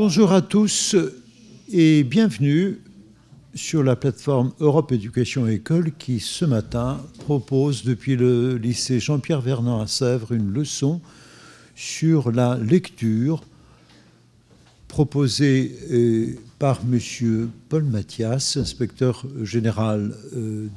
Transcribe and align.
Bonjour 0.00 0.30
à 0.30 0.42
tous 0.42 0.94
et 1.72 2.04
bienvenue 2.04 2.78
sur 3.56 3.82
la 3.82 3.96
plateforme 3.96 4.52
Europe 4.60 4.92
Éducation 4.92 5.48
École 5.48 5.90
qui, 5.98 6.20
ce 6.20 6.44
matin, 6.44 7.04
propose 7.24 7.82
depuis 7.82 8.14
le 8.14 8.58
lycée 8.58 9.00
Jean-Pierre 9.00 9.40
Vernant 9.40 9.80
à 9.80 9.88
Sèvres 9.88 10.30
une 10.30 10.52
leçon 10.52 11.00
sur 11.74 12.30
la 12.30 12.56
lecture 12.58 13.42
proposée 14.86 15.76
euh, 15.90 16.36
par 16.60 16.82
M. 16.82 17.50
Paul 17.68 17.82
Mathias, 17.82 18.56
inspecteur 18.56 19.26
général 19.42 20.14
euh, 20.36 20.68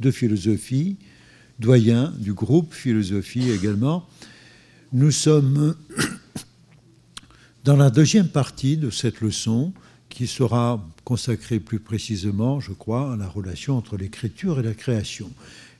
de 0.00 0.10
philosophie, 0.10 0.96
doyen 1.58 2.14
du 2.18 2.32
groupe 2.32 2.72
philosophie 2.72 3.50
également. 3.50 4.08
Nous 4.94 5.10
sommes 5.10 5.74
dans 7.64 7.76
la 7.76 7.90
deuxième 7.90 8.28
partie 8.28 8.76
de 8.76 8.90
cette 8.90 9.20
leçon 9.20 9.72
qui 10.08 10.26
sera 10.26 10.84
consacrée 11.04 11.60
plus 11.60 11.78
précisément, 11.78 12.60
je 12.60 12.72
crois, 12.72 13.14
à 13.14 13.16
la 13.16 13.28
relation 13.28 13.76
entre 13.76 13.96
l'écriture 13.96 14.58
et 14.60 14.62
la 14.62 14.74
création. 14.74 15.30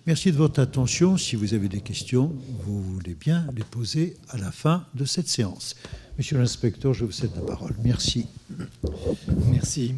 Merci 0.06 0.32
de 0.32 0.36
votre 0.36 0.60
attention. 0.60 1.16
Si 1.16 1.36
vous 1.36 1.54
avez 1.54 1.68
des 1.68 1.80
questions, 1.80 2.32
vous 2.64 2.82
voulez 2.82 3.14
bien 3.14 3.46
les 3.54 3.64
poser 3.64 4.16
à 4.30 4.38
la 4.38 4.50
fin 4.50 4.84
de 4.94 5.04
cette 5.04 5.28
séance. 5.28 5.76
Monsieur 6.18 6.38
l'inspecteur, 6.38 6.94
je 6.94 7.04
vous 7.04 7.12
cède 7.12 7.30
la 7.34 7.42
parole. 7.42 7.74
Merci. 7.84 8.26
Merci. 9.50 9.94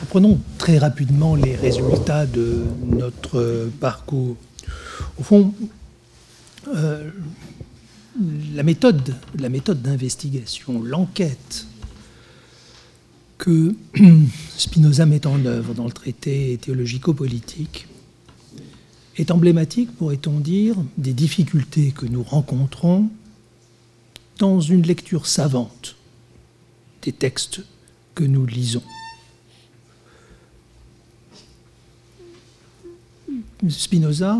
Reprenons 0.00 0.38
très 0.58 0.78
rapidement 0.78 1.34
les 1.34 1.56
résultats 1.56 2.26
de 2.26 2.64
notre 2.86 3.70
parcours. 3.80 4.36
Au 5.18 5.22
fond, 5.22 5.54
euh, 6.74 7.10
la 8.54 8.62
méthode, 8.62 9.14
d'investigation, 9.82 10.82
l'enquête 10.82 11.66
que 13.38 13.74
Spinoza 14.56 15.06
met 15.06 15.26
en 15.26 15.44
œuvre 15.44 15.74
dans 15.74 15.84
le 15.84 15.92
traité 15.92 16.58
théologico-politique 16.60 17.86
est 19.16 19.30
emblématique, 19.30 19.94
pourrait-on 19.96 20.40
dire, 20.40 20.76
des 20.98 21.12
difficultés 21.12 21.92
que 21.92 22.06
nous 22.06 22.22
rencontrons 22.22 23.08
dans 24.38 24.60
une 24.60 24.82
lecture 24.82 25.26
savante 25.26 25.96
des 27.02 27.12
textes 27.12 27.62
que 28.14 28.24
nous 28.24 28.46
lisons. 28.46 28.82
Spinoza 33.68 34.38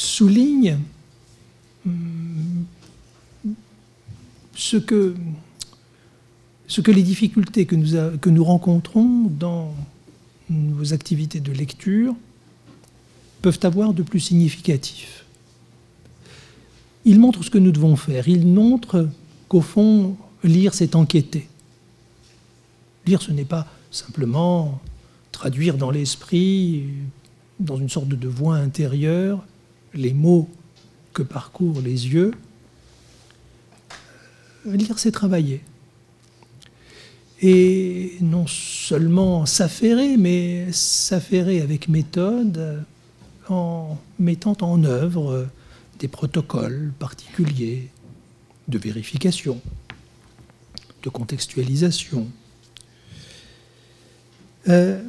souligne 0.00 0.78
hum, 1.86 2.64
ce 4.54 4.76
que, 4.76 5.14
les 6.90 7.02
difficultés 7.02 7.66
que 7.66 7.76
nous, 7.76 8.18
que 8.18 8.30
nous 8.30 8.44
rencontrons 8.44 9.24
dans 9.24 9.74
nos 10.48 10.92
activités 10.92 11.40
de 11.40 11.52
lecture 11.52 12.14
peuvent 13.42 13.60
avoir 13.62 13.94
de 13.94 14.02
plus 14.02 14.20
significatif. 14.20 15.24
Il 17.04 17.18
montre 17.18 17.42
ce 17.42 17.50
que 17.50 17.58
nous 17.58 17.72
devons 17.72 17.96
faire. 17.96 18.28
Il 18.28 18.46
montre 18.46 19.08
qu'au 19.48 19.62
fond, 19.62 20.16
lire, 20.44 20.74
c'est 20.74 20.94
enquêter. 20.94 21.48
Lire, 23.06 23.22
ce 23.22 23.32
n'est 23.32 23.44
pas 23.44 23.66
simplement 23.90 24.80
traduire 25.32 25.78
dans 25.78 25.90
l'esprit, 25.90 26.84
dans 27.58 27.76
une 27.76 27.88
sorte 27.88 28.08
de 28.08 28.28
voix 28.28 28.56
intérieure, 28.56 29.42
les 29.94 30.12
mots 30.12 30.48
que 31.12 31.22
parcourent 31.22 31.80
les 31.80 32.08
yeux. 32.08 32.32
Lire, 34.64 34.98
c'est 34.98 35.12
travailler. 35.12 35.62
Et 37.42 38.16
non 38.20 38.46
seulement 38.46 39.46
s'affairer, 39.46 40.16
mais 40.16 40.70
s'affairer 40.72 41.60
avec 41.62 41.88
méthode 41.88 42.84
en 43.48 43.96
mettant 44.18 44.56
en 44.60 44.84
œuvre 44.84 45.48
des 45.98 46.08
protocoles 46.08 46.92
particuliers 46.98 47.88
de 48.68 48.78
vérification, 48.78 49.60
de 51.02 51.08
contextualisation. 51.08 52.28
Euh, 54.68 55.00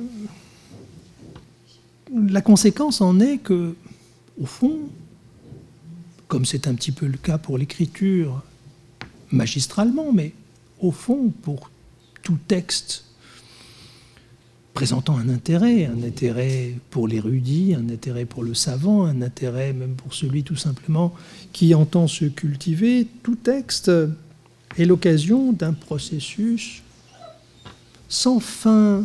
la 2.14 2.42
conséquence 2.42 3.02
en 3.02 3.20
est 3.20 3.38
que, 3.38 3.76
au 4.40 4.46
fond, 4.46 4.80
comme 6.28 6.46
c'est 6.46 6.68
un 6.68 6.76
petit 6.76 6.92
peu 6.92 7.08
le 7.08 7.18
cas 7.18 7.38
pour 7.38 7.58
l'écriture 7.58 8.42
magistralement, 9.32 10.12
mais 10.12 10.34
au 10.80 10.92
fond, 10.92 11.32
pour 11.42 11.70
tout 12.24 12.38
texte 12.48 13.06
présentant 14.74 15.18
un 15.18 15.30
intérêt, 15.30 15.86
un 15.86 16.02
intérêt 16.04 16.76
pour 16.90 17.08
l'érudit, 17.08 17.76
un 17.76 17.90
intérêt 17.90 18.26
pour 18.26 18.44
le 18.44 18.54
savant, 18.54 19.06
un 19.06 19.22
intérêt 19.22 19.74
même 19.74 19.96
pour 19.96 20.14
celui 20.14 20.44
tout 20.44 20.56
simplement 20.56 21.14
qui 21.52 21.76
entend 21.76 22.08
se 22.08 22.26
cultiver, 22.26 23.08
tout 23.24 23.36
texte 23.36 23.92
est 24.78 24.86
l'occasion 24.86 25.52
d'un 25.52 25.74
processus 25.74 26.82
sans 28.08 28.40
fin 28.40 29.04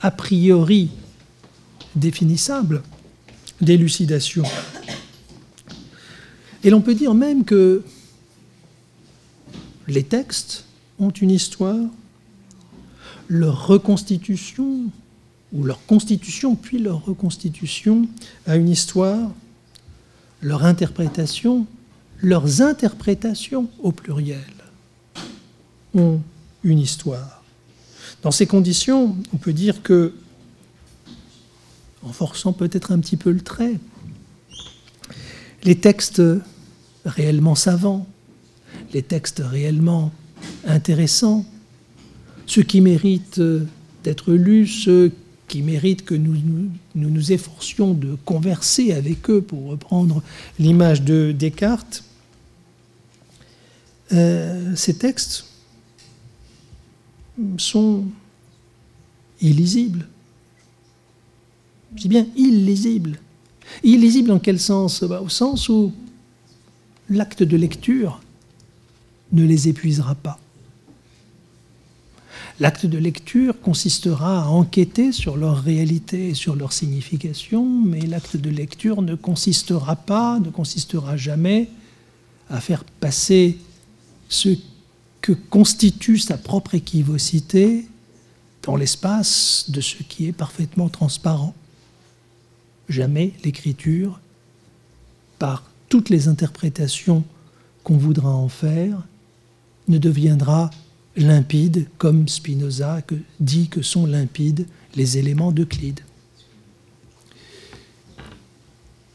a 0.00 0.10
priori 0.10 0.90
définissable 1.94 2.82
d'élucidation. 3.60 4.44
Et 6.64 6.70
l'on 6.70 6.80
peut 6.80 6.94
dire 6.94 7.14
même 7.14 7.44
que 7.44 7.82
les 9.86 10.02
textes 10.02 10.64
ont 10.98 11.10
une 11.10 11.30
histoire, 11.30 11.86
leur 13.28 13.66
reconstitution, 13.66 14.90
ou 15.52 15.64
leur 15.64 15.84
constitution, 15.86 16.54
puis 16.54 16.78
leur 16.78 17.04
reconstitution, 17.04 18.06
a 18.46 18.56
une 18.56 18.68
histoire, 18.68 19.30
leur 20.42 20.64
interprétation, 20.64 21.66
leurs 22.20 22.62
interprétations 22.62 23.68
au 23.82 23.92
pluriel 23.92 24.40
ont 25.94 26.20
une 26.64 26.78
histoire. 26.78 27.42
Dans 28.22 28.30
ces 28.30 28.46
conditions, 28.46 29.16
on 29.32 29.36
peut 29.36 29.52
dire 29.52 29.82
que, 29.82 30.14
en 32.08 32.12
forçant 32.12 32.54
peut-être 32.54 32.90
un 32.90 32.98
petit 33.00 33.18
peu 33.18 33.30
le 33.30 33.40
trait, 33.40 33.74
les 35.64 35.76
textes 35.76 36.22
réellement 37.04 37.54
savants, 37.54 38.06
les 38.94 39.02
textes 39.02 39.42
réellement 39.44 40.10
intéressants, 40.66 41.44
ceux 42.46 42.62
qui 42.62 42.80
méritent 42.80 43.42
d'être 44.04 44.32
lus, 44.32 44.66
ceux 44.68 45.12
qui 45.48 45.62
méritent 45.62 46.04
que 46.04 46.14
nous, 46.14 46.36
nous 46.94 47.32
efforcions 47.32 47.92
de 47.92 48.16
converser 48.24 48.92
avec 48.92 49.28
eux, 49.28 49.42
pour 49.42 49.66
reprendre 49.66 50.22
l'image 50.58 51.02
de 51.02 51.32
Descartes, 51.32 52.04
euh, 54.12 54.74
ces 54.76 54.94
textes 54.94 55.44
sont 57.58 58.04
illisibles. 59.42 60.08
Je 61.96 62.02
dis 62.02 62.08
bien 62.08 62.26
illisibles. 62.36 63.18
Illisibles 63.82 64.30
en 64.30 64.38
quel 64.38 64.60
sens? 64.60 65.02
Bah, 65.04 65.20
Au 65.22 65.28
sens 65.28 65.68
où 65.68 65.92
l'acte 67.10 67.42
de 67.42 67.56
lecture 67.56 68.20
ne 69.32 69.44
les 69.44 69.68
épuisera 69.68 70.14
pas. 70.14 70.38
L'acte 72.60 72.86
de 72.86 72.98
lecture 72.98 73.60
consistera 73.60 74.42
à 74.42 74.48
enquêter 74.48 75.12
sur 75.12 75.36
leur 75.36 75.62
réalité 75.62 76.30
et 76.30 76.34
sur 76.34 76.56
leur 76.56 76.72
signification, 76.72 77.64
mais 77.64 78.00
l'acte 78.00 78.36
de 78.36 78.50
lecture 78.50 79.00
ne 79.00 79.14
consistera 79.14 79.94
pas, 79.94 80.40
ne 80.40 80.50
consistera 80.50 81.16
jamais 81.16 81.68
à 82.50 82.60
faire 82.60 82.82
passer 82.84 83.58
ce 84.28 84.56
que 85.20 85.32
constitue 85.32 86.18
sa 86.18 86.36
propre 86.36 86.74
équivocité 86.74 87.86
dans 88.64 88.76
l'espace 88.76 89.66
de 89.68 89.80
ce 89.80 90.02
qui 90.02 90.26
est 90.26 90.32
parfaitement 90.32 90.88
transparent. 90.88 91.54
Jamais 92.88 93.32
l'écriture, 93.44 94.20
par 95.38 95.64
toutes 95.88 96.08
les 96.08 96.28
interprétations 96.28 97.24
qu'on 97.84 97.96
voudra 97.96 98.34
en 98.34 98.48
faire, 98.48 99.06
ne 99.88 99.98
deviendra 99.98 100.70
limpide 101.16 101.88
comme 101.98 102.28
Spinoza 102.28 103.02
dit 103.40 103.68
que 103.68 103.82
sont 103.82 104.06
limpides 104.06 104.66
les 104.94 105.18
éléments 105.18 105.52
d'Euclide. 105.52 106.00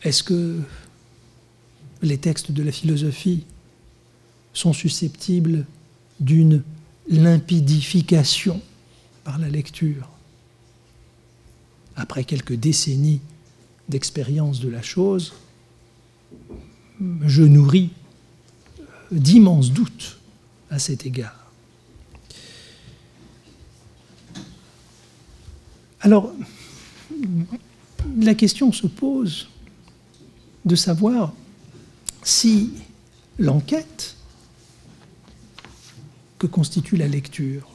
Est-ce 0.04 0.24
que 0.24 0.60
les 2.02 2.18
textes 2.18 2.52
de 2.52 2.62
la 2.62 2.72
philosophie 2.72 3.46
sont 4.54 4.74
susceptibles 4.74 5.66
d'une 6.20 6.64
limpidification 7.08 8.62
par 9.24 9.38
la 9.40 9.50
lecture? 9.50 10.10
Après 11.96 12.24
quelques 12.24 12.56
décennies 12.56 13.22
d'expérience 13.90 14.60
de 14.60 14.70
la 14.70 14.82
chose, 14.82 15.34
je 17.26 17.44
nourris 17.44 17.92
d'immenses 19.12 19.72
doutes 19.72 20.20
à 20.70 20.80
cet 20.80 21.06
égard. 21.06 21.52
Alors, 26.02 26.34
la 28.18 28.36
question 28.36 28.72
se 28.72 28.88
pose 28.88 29.48
de 30.66 30.76
savoir 30.76 31.34
si 32.24 32.72
l'enquête 33.40 34.16
que 36.40 36.48
constitue 36.48 36.98
la 36.98 37.08
lecture, 37.08 37.70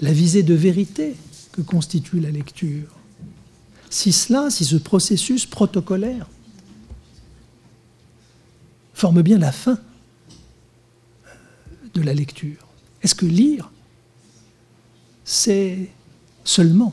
la 0.00 0.12
visée 0.12 0.42
de 0.42 0.54
vérité 0.54 1.14
que 1.52 1.60
constitue 1.60 2.20
la 2.20 2.30
lecture, 2.30 2.88
si 3.94 4.10
cela, 4.10 4.50
si 4.50 4.64
ce 4.64 4.74
processus 4.74 5.46
protocolaire 5.46 6.26
forme 8.92 9.22
bien 9.22 9.38
la 9.38 9.52
fin 9.52 9.78
de 11.94 12.02
la 12.02 12.12
lecture. 12.12 12.66
Est-ce 13.02 13.14
que 13.14 13.24
lire, 13.24 13.70
c'est 15.24 15.90
seulement 16.42 16.92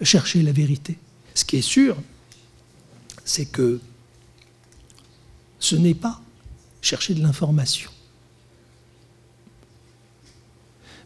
chercher 0.00 0.40
la 0.42 0.52
vérité? 0.52 0.96
Ce 1.34 1.44
qui 1.44 1.56
est 1.56 1.62
sûr, 1.76 1.98
c'est 3.26 3.44
que 3.44 3.78
ce 5.58 5.76
n'est 5.76 5.92
pas 5.92 6.22
chercher 6.80 7.12
de 7.12 7.20
l'information. 7.20 7.90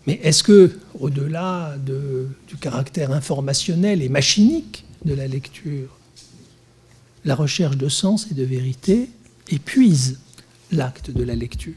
Mais 0.07 0.21
est-ce 0.23 0.43
que, 0.43 0.79
au-delà 0.99 1.77
du 1.79 2.57
caractère 2.57 3.13
informationnel 3.13 4.03
et 4.03 4.09
machinique 4.09 4.85
de 5.05 5.15
la 5.15 5.27
lecture, 5.27 5.99
la 7.25 7.35
recherche 7.35 7.77
de 7.77 7.89
sens 7.89 8.31
et 8.31 8.35
de 8.35 8.45
vérité 8.45 9.09
épuise 9.51 10.21
l'acte 10.73 11.11
de 11.11 11.23
la 11.23 11.35
lecture? 11.35 11.75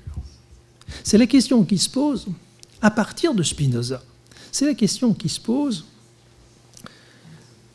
C'est 1.03 1.17
la 1.17 1.27
question 1.27 1.63
qui 1.63 1.77
se 1.77 1.89
pose 1.89 2.27
à 2.81 2.91
partir 2.91 3.33
de 3.33 3.43
Spinoza. 3.43 4.03
C'est 4.51 4.65
la 4.65 4.73
question 4.73 5.13
qui 5.13 5.29
se 5.29 5.39
pose 5.39 5.85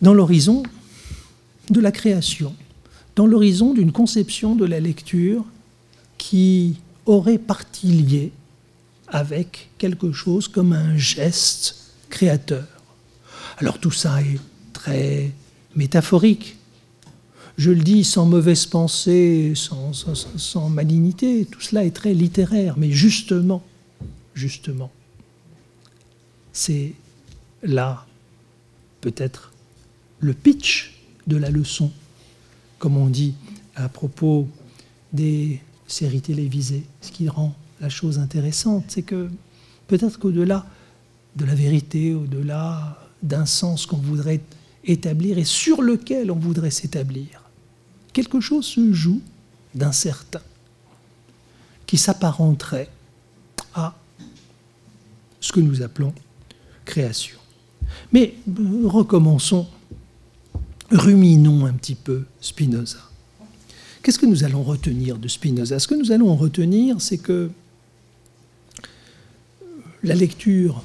dans 0.01 0.15
l'horizon 0.15 0.63
de 1.71 1.81
la 1.81 1.93
création, 1.93 2.55
dans 3.17 3.27
l'horizon 3.27 3.73
d'une 3.73 3.93
conception 3.93 4.55
de 4.55 4.65
la 4.65 4.81
lecture 4.81 5.45
qui 6.19 6.77
aurait 7.07 7.39
partie 7.39 7.87
liée 7.87 8.33
avec 9.13 9.69
quelque 9.77 10.11
chose 10.11 10.49
comme 10.49 10.73
un 10.73 10.97
geste 10.97 11.93
créateur. 12.09 12.67
Alors 13.59 13.79
tout 13.79 13.91
ça 13.91 14.23
est 14.23 14.41
très 14.73 15.31
métaphorique. 15.77 16.57
Je 17.59 17.71
le 17.71 17.83
dis 17.83 18.05
sans 18.05 18.25
mauvaise 18.25 18.65
pensée, 18.65 19.53
sans, 19.55 20.69
malignité, 20.71 21.45
tout 21.45 21.61
cela 21.61 21.85
est 21.85 21.91
très 21.91 22.15
littéraire, 22.15 22.75
mais 22.79 22.91
justement, 22.91 23.63
justement, 24.35 24.91
c'est 26.55 26.95
là 27.63 28.07
peut-être 29.03 29.53
le 30.21 30.33
pitch 30.33 31.03
de 31.27 31.37
la 31.37 31.51
leçon, 31.51 31.93
comme 32.79 32.97
on 32.97 33.09
dit 33.09 33.35
à 33.75 33.91
propos 33.91 34.49
des 35.13 35.61
séries 35.87 36.23
télévisées, 36.23 36.85
ce 37.03 37.13
qui 37.13 37.29
rend 37.29 37.55
la 37.83 37.89
chose 37.89 38.21
intéressante, 38.21 38.85
c'est 38.89 39.03
que 39.03 39.29
peut-être 39.89 40.19
qu'au-delà 40.19 40.65
de 41.35 41.45
la 41.45 41.55
vérité, 41.55 42.15
au-delà 42.15 42.97
d'un 43.23 43.45
sens 43.45 43.87
qu'on 43.87 43.97
voudrait 43.97 44.41
établir 44.85 45.37
et 45.37 45.45
sur 45.45 45.83
lequel 45.83 46.31
on 46.31 46.37
voudrait 46.37 46.71
s'établir, 46.71 47.43
quelque 48.13 48.41
chose 48.41 48.67
se 48.67 48.93
joue 48.93 49.21
d'incertain 49.75 50.41
qui 51.87 51.99
s'apparenterait 51.99 52.89
à 53.75 53.95
ce 55.41 55.53
que 55.53 55.61
nous 55.61 55.83
appelons 55.83 56.15
création. 56.85 57.39
Mais 58.13 58.35
euh, 58.49 58.87
recommençons, 58.87 59.67
ruminons 60.91 61.67
un 61.67 61.73
petit 61.73 61.97
peu 61.97 62.25
Spinoza. 62.41 62.99
Qu'est-ce 64.03 64.19
que 64.19 64.27
nous 64.27 64.45
allons 64.45 64.63
retenir 64.63 65.19
de 65.19 65.27
Spinoza? 65.27 65.79
Ce 65.79 65.89
que 65.89 65.95
nous 65.95 66.13
allons 66.13 66.35
retenir, 66.37 67.01
c'est 67.01 67.19
que 67.19 67.51
la 70.03 70.15
lecture 70.15 70.83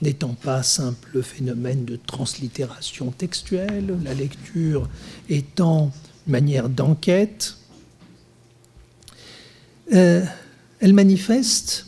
n'étant 0.00 0.34
pas 0.34 0.62
simple 0.64 1.22
phénomène 1.22 1.84
de 1.84 1.96
translittération 1.96 3.12
textuelle, 3.12 3.96
la 4.02 4.14
lecture 4.14 4.88
étant 5.28 5.92
une 6.26 6.32
manière 6.32 6.68
d'enquête, 6.68 7.56
euh, 9.92 10.24
elle 10.80 10.92
manifeste 10.92 11.86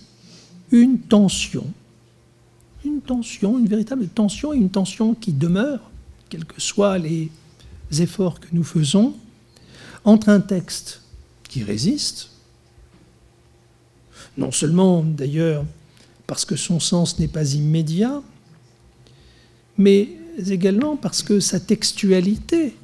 une 0.71 1.01
tension, 1.01 1.67
une 2.85 3.01
tension, 3.01 3.59
une 3.59 3.67
véritable 3.67 4.07
tension, 4.07 4.53
et 4.53 4.57
une 4.57 4.71
tension 4.71 5.15
qui 5.15 5.33
demeure, 5.33 5.91
quels 6.29 6.45
que 6.45 6.61
soient 6.61 6.99
les 6.99 7.31
efforts 7.99 8.39
que 8.39 8.49
nous 8.53 8.65
faisons, 8.65 9.15
entre 10.05 10.29
un 10.29 10.41
texte 10.41 11.03
qui 11.49 11.65
résiste, 11.65 12.31
non 14.37 14.53
seulement 14.53 15.03
d'ailleurs 15.03 15.65
parce 16.27 16.45
que 16.45 16.57
son 16.57 16.81
sens 16.81 17.19
n'est 17.19 17.29
pas 17.29 17.55
immédiat, 17.55 18.23
mais 19.77 20.09
également 20.49 20.97
parce 20.97 21.23
que 21.23 21.41
sa 21.41 21.61
textualité 21.61 22.77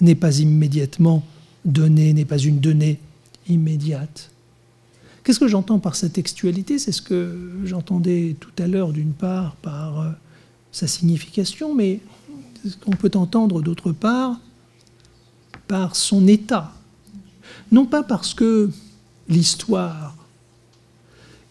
n'est 0.00 0.14
pas 0.14 0.38
immédiatement 0.38 1.24
donnée, 1.64 2.12
n'est 2.12 2.24
pas 2.24 2.38
une 2.38 2.60
donnée 2.60 3.00
immédiate. 3.48 4.30
Qu'est-ce 5.24 5.40
que 5.40 5.48
j'entends 5.48 5.78
par 5.78 5.96
sa 5.96 6.08
textualité? 6.08 6.78
C'est 6.78 6.92
ce 6.92 7.02
que 7.02 7.50
j'entendais 7.64 8.36
tout 8.38 8.62
à 8.62 8.66
l'heure 8.66 8.92
d'une 8.92 9.12
part 9.12 9.56
par 9.56 10.00
euh, 10.00 10.10
sa 10.72 10.86
signification, 10.86 11.74
mais 11.74 12.00
ce 12.66 12.76
qu'on 12.76 12.92
peut 12.92 13.10
entendre 13.14 13.60
d'autre 13.60 13.92
part 13.92 14.40
par 15.66 15.96
son 15.96 16.26
état. 16.26 16.72
Non 17.70 17.84
pas 17.84 18.02
parce 18.02 18.32
que 18.32 18.70
l'histoire 19.28 20.16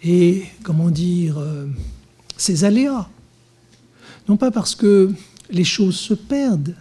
et, 0.04 0.44
comment 0.64 0.90
dire, 0.90 1.38
euh, 1.38 1.68
ses 2.38 2.64
aléas. 2.64 3.10
Non 4.28 4.38
pas 4.38 4.52
parce 4.52 4.76
que 4.76 5.12
les 5.50 5.64
choses 5.64 5.96
se 5.96 6.14
perdent, 6.14 6.76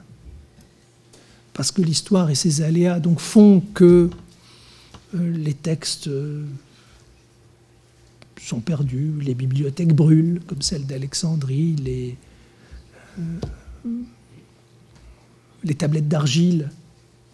parce 1.52 1.70
que 1.70 1.80
l'histoire 1.80 2.28
et 2.30 2.34
ses 2.34 2.62
aléas 2.62 3.00
donc 3.00 3.20
font 3.20 3.62
que 3.74 4.10
euh, 5.14 5.36
les 5.36 5.54
textes 5.54 6.08
euh, 6.08 6.44
sont 8.40 8.60
perdus, 8.60 9.12
les 9.22 9.34
bibliothèques 9.34 9.94
brûlent, 9.94 10.40
comme 10.46 10.62
celle 10.62 10.86
d'Alexandrie, 10.86 11.76
les, 11.76 12.16
les 15.64 15.74
tablettes 15.74 16.08
d'argile 16.08 16.70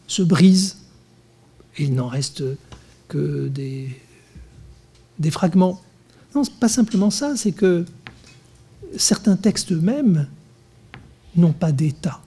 se 0.07 0.23
brisent, 0.23 0.79
et 1.77 1.85
il 1.85 1.95
n'en 1.95 2.09
reste 2.09 2.45
que 3.09 3.49
des 3.49 3.89
des 5.23 5.31
fragments. 5.31 5.81
Non, 6.35 6.43
pas 6.61 6.69
simplement 6.69 7.11
ça, 7.11 7.37
c'est 7.37 7.52
que 7.52 7.87
certains 8.97 9.37
textes 9.37 9.73
eux-mêmes 9.73 10.26
n'ont 11.37 11.52
pas 11.52 11.73
d'état, 11.73 12.21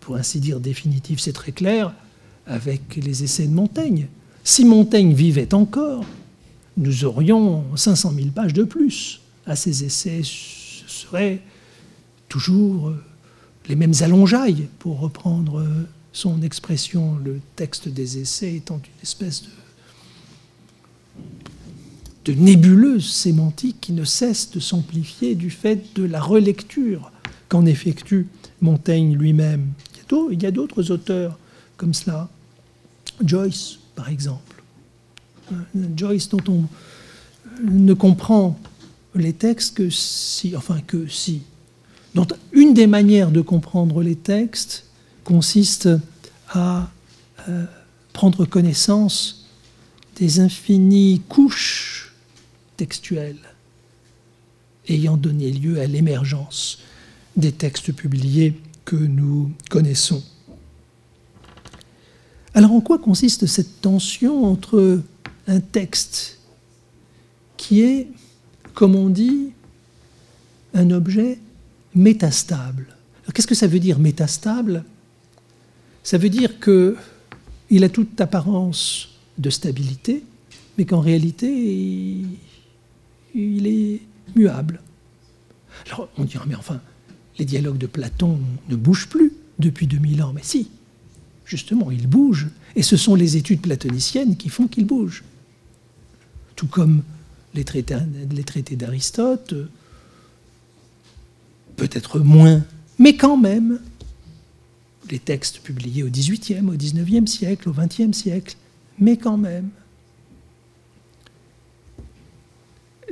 pour 0.00 0.16
ainsi 0.16 0.40
dire 0.40 0.60
définitif. 0.60 1.20
C'est 1.20 1.34
très 1.34 1.52
clair 1.52 1.92
avec 2.46 2.96
les 2.96 3.22
essais 3.24 3.46
de 3.46 3.52
Montaigne. 3.52 4.06
Si 4.44 4.64
Montaigne 4.64 5.12
vivait 5.12 5.52
encore, 5.52 6.04
nous 6.76 7.04
aurions 7.04 7.64
500 7.76 8.12
000 8.14 8.28
pages 8.30 8.54
de 8.54 8.64
plus 8.64 9.20
à 9.44 9.56
ces 9.56 9.84
essais. 9.84 10.22
Ce 10.22 10.88
seraient 10.88 11.42
toujours 12.28 12.92
les 13.68 13.76
mêmes 13.76 13.92
allongeailles, 14.00 14.68
pour 14.78 15.00
reprendre 15.00 15.64
son 16.12 16.42
expression, 16.42 17.18
le 17.24 17.40
texte 17.56 17.88
des 17.88 18.18
essais 18.18 18.54
étant 18.54 18.76
une 18.76 19.02
espèce 19.02 19.42
de 19.42 19.48
de 22.24 22.32
nébuleuse 22.32 23.10
sémantique 23.10 23.76
qui 23.80 23.92
ne 23.92 24.04
cesse 24.04 24.50
de 24.50 24.60
s'amplifier 24.60 25.34
du 25.34 25.50
fait 25.50 25.94
de 25.94 26.04
la 26.04 26.20
relecture 26.20 27.10
qu'en 27.48 27.66
effectue 27.66 28.26
Montaigne 28.60 29.16
lui-même. 29.16 29.68
Il 30.30 30.42
y 30.42 30.46
a 30.46 30.50
d'autres 30.50 30.90
auteurs 30.90 31.38
comme 31.76 31.94
cela. 31.94 32.28
Joyce, 33.24 33.78
par 33.94 34.08
exemple. 34.08 34.62
Euh, 35.52 35.56
Joyce, 35.96 36.28
dont 36.28 36.42
on 36.48 36.64
ne 37.64 37.94
comprend 37.94 38.58
les 39.14 39.32
textes 39.32 39.76
que 39.76 39.90
si, 39.90 40.56
enfin 40.56 40.80
que 40.86 41.06
si. 41.06 41.42
Dont 42.14 42.26
une 42.52 42.74
des 42.74 42.86
manières 42.86 43.30
de 43.30 43.40
comprendre 43.40 44.02
les 44.02 44.16
textes 44.16 44.84
consiste 45.24 45.88
à 46.48 46.90
euh, 47.48 47.64
prendre 48.12 48.44
connaissance 48.44 49.46
des 50.16 50.40
infinies 50.40 51.22
couches 51.28 51.99
textuelle 52.80 53.36
ayant 54.88 55.18
donné 55.18 55.52
lieu 55.52 55.78
à 55.80 55.86
l'émergence 55.86 56.78
des 57.36 57.52
textes 57.52 57.92
publiés 57.92 58.58
que 58.86 58.96
nous 58.96 59.52
connaissons. 59.68 60.24
Alors 62.54 62.72
en 62.72 62.80
quoi 62.80 62.98
consiste 62.98 63.44
cette 63.44 63.82
tension 63.82 64.46
entre 64.46 65.02
un 65.46 65.60
texte 65.60 66.38
qui 67.58 67.82
est, 67.82 68.08
comme 68.72 68.96
on 68.96 69.10
dit, 69.10 69.50
un 70.72 70.90
objet 70.90 71.38
métastable? 71.94 72.86
Qu'est-ce 73.34 73.46
que 73.46 73.54
ça 73.54 73.66
veut 73.66 73.78
dire 73.78 73.98
métastable? 73.98 74.84
Ça 76.02 76.16
veut 76.16 76.30
dire 76.30 76.58
que 76.58 76.96
il 77.68 77.84
a 77.84 77.90
toute 77.90 78.18
apparence 78.22 79.10
de 79.36 79.50
stabilité, 79.50 80.24
mais 80.78 80.86
qu'en 80.86 81.00
réalité, 81.00 82.24
est 83.34 84.00
muable. 84.34 84.80
Alors 85.86 86.08
on 86.18 86.24
dira, 86.24 86.44
mais 86.46 86.54
enfin, 86.54 86.80
les 87.38 87.44
dialogues 87.44 87.78
de 87.78 87.86
Platon 87.86 88.38
ne 88.68 88.76
bougent 88.76 89.08
plus 89.08 89.32
depuis 89.58 89.86
2000 89.86 90.22
ans. 90.22 90.32
Mais 90.34 90.42
si, 90.42 90.70
justement, 91.44 91.90
ils 91.90 92.06
bougent. 92.06 92.48
Et 92.76 92.82
ce 92.82 92.96
sont 92.96 93.14
les 93.14 93.36
études 93.36 93.60
platoniciennes 93.60 94.36
qui 94.36 94.48
font 94.48 94.66
qu'ils 94.68 94.86
bougent. 94.86 95.24
Tout 96.56 96.66
comme 96.66 97.02
les 97.54 97.64
traités, 97.64 97.96
les 98.30 98.44
traités 98.44 98.76
d'Aristote, 98.76 99.54
peut-être 101.76 102.20
moins, 102.20 102.62
mais 102.98 103.16
quand 103.16 103.36
même, 103.36 103.80
les 105.10 105.18
textes 105.18 105.60
publiés 105.60 106.02
au 106.02 106.08
XVIIIe, 106.08 106.68
au 106.68 106.76
XIXe 106.76 107.30
siècle, 107.30 107.68
au 107.68 107.72
XXe 107.72 108.16
siècle, 108.16 108.56
mais 108.98 109.16
quand 109.16 109.38
même. 109.38 109.70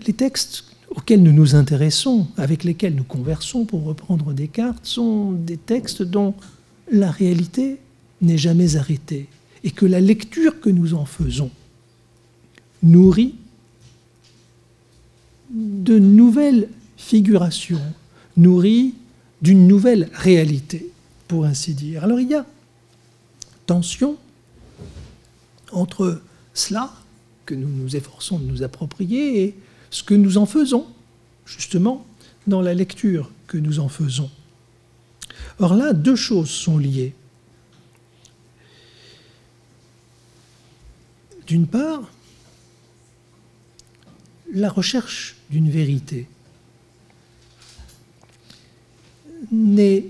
Les 0.08 0.14
textes 0.14 0.64
auxquels 0.88 1.22
nous 1.22 1.34
nous 1.34 1.54
intéressons, 1.54 2.28
avec 2.38 2.64
lesquels 2.64 2.94
nous 2.94 3.04
conversons, 3.04 3.66
pour 3.66 3.84
reprendre 3.84 4.32
Descartes, 4.32 4.86
sont 4.86 5.32
des 5.32 5.58
textes 5.58 6.02
dont 6.02 6.32
la 6.90 7.10
réalité 7.10 7.76
n'est 8.22 8.38
jamais 8.38 8.76
arrêtée 8.76 9.28
et 9.64 9.70
que 9.70 9.84
la 9.84 10.00
lecture 10.00 10.60
que 10.60 10.70
nous 10.70 10.94
en 10.94 11.04
faisons 11.04 11.50
nourrit 12.82 13.34
de 15.50 15.98
nouvelles 15.98 16.70
figurations, 16.96 17.82
nourrit 18.38 18.94
d'une 19.42 19.68
nouvelle 19.68 20.08
réalité, 20.14 20.90
pour 21.28 21.44
ainsi 21.44 21.74
dire. 21.74 22.02
Alors 22.02 22.18
il 22.18 22.30
y 22.30 22.34
a 22.34 22.46
tension 23.66 24.16
entre 25.70 26.22
cela 26.54 26.94
que 27.44 27.54
nous 27.54 27.68
nous 27.68 27.94
efforçons 27.94 28.38
de 28.38 28.46
nous 28.46 28.62
approprier 28.62 29.42
et 29.42 29.54
ce 29.90 30.02
que 30.02 30.14
nous 30.14 30.38
en 30.38 30.47
faisons, 30.47 30.87
justement, 31.47 32.07
dans 32.47 32.61
la 32.61 32.75
lecture 32.75 33.30
que 33.47 33.59
nous 33.59 33.80
en 33.80 33.88
faisons. 33.88 34.30
Or 35.59 35.75
là, 35.75 35.92
deux 35.92 36.16
choses 36.16 36.50
sont 36.50 36.78
liées. 36.78 37.14
D'une 41.47 41.66
part, 41.66 42.02
la 44.52 44.68
recherche 44.68 45.37
d'une 45.50 45.71
vérité 45.71 46.28
n'est 49.50 50.04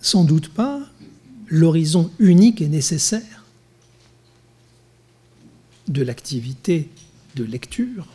sans 0.00 0.24
doute 0.24 0.48
pas 0.48 0.80
l'horizon 1.46 2.10
unique 2.18 2.60
et 2.60 2.68
nécessaire 2.68 3.44
de 5.88 6.02
l'activité 6.02 6.88
de 7.36 7.44
lecture 7.44 8.06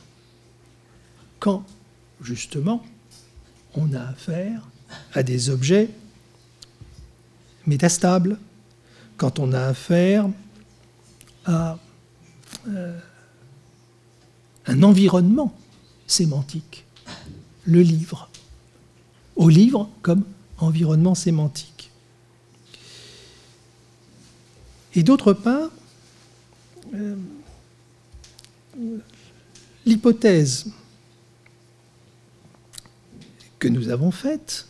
quand, 1.39 1.63
justement, 2.21 2.83
on 3.75 3.93
a 3.93 4.01
affaire 4.01 4.67
à 5.13 5.23
des 5.23 5.49
objets 5.49 5.89
métastables, 7.65 8.39
quand 9.17 9.39
on 9.39 9.51
a 9.53 9.61
affaire 9.67 10.29
à 11.45 11.77
euh, 12.67 12.99
un 14.65 14.83
environnement 14.83 15.53
sémantique, 16.07 16.85
le 17.65 17.81
livre, 17.81 18.29
au 19.35 19.49
livre 19.49 19.89
comme 20.01 20.23
environnement 20.57 21.15
sémantique. 21.15 21.91
Et 24.95 25.03
d'autre 25.03 25.33
part, 25.33 25.69
euh, 26.93 27.15
l'hypothèse 29.85 30.71
que 33.59 33.67
nous 33.67 33.89
avons 33.89 34.11
faite 34.11 34.67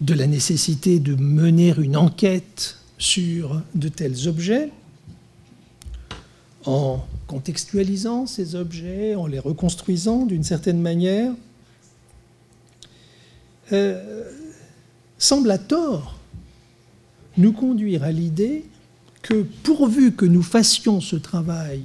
de 0.00 0.14
la 0.14 0.26
nécessité 0.26 0.98
de 0.98 1.14
mener 1.14 1.74
une 1.78 1.96
enquête 1.96 2.78
sur 2.98 3.62
de 3.74 3.88
tels 3.88 4.28
objets, 4.28 4.70
en 6.64 7.04
contextualisant 7.26 8.26
ces 8.26 8.54
objets, 8.54 9.14
en 9.14 9.26
les 9.26 9.38
reconstruisant 9.38 10.26
d'une 10.26 10.44
certaine 10.44 10.80
manière, 10.80 11.32
euh, 13.72 14.30
semble 15.18 15.50
à 15.50 15.58
tort 15.58 16.18
nous 17.38 17.52
conduire 17.52 18.02
à 18.02 18.12
l'idée 18.12 18.64
que 19.22 19.46
pourvu 19.62 20.12
que 20.12 20.26
nous 20.26 20.42
fassions 20.42 21.00
ce 21.00 21.16
travail 21.16 21.82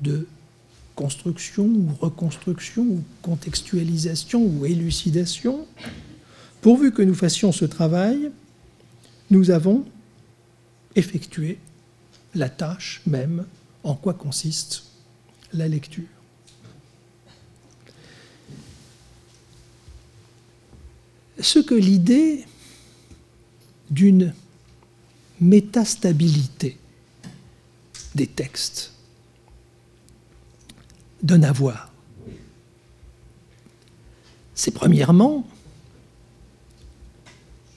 de 0.00 0.26
construction 0.94 1.64
ou 1.64 1.88
reconstruction 2.00 2.82
ou 2.82 3.02
contextualisation 3.22 4.42
ou 4.42 4.66
élucidation, 4.66 5.66
pourvu 6.60 6.92
que 6.92 7.02
nous 7.02 7.14
fassions 7.14 7.52
ce 7.52 7.64
travail, 7.64 8.30
nous 9.30 9.50
avons 9.50 9.84
effectué 10.96 11.58
la 12.34 12.48
tâche 12.48 13.02
même 13.06 13.46
en 13.82 13.94
quoi 13.94 14.14
consiste 14.14 14.84
la 15.52 15.68
lecture. 15.68 16.04
Ce 21.40 21.58
que 21.58 21.74
l'idée 21.74 22.44
d'une 23.90 24.34
métastabilité 25.40 26.78
des 28.14 28.26
textes 28.26 28.92
donne 31.22 31.44
à 31.44 31.52
voir, 31.52 31.92
c'est 34.54 34.72
premièrement 34.72 35.46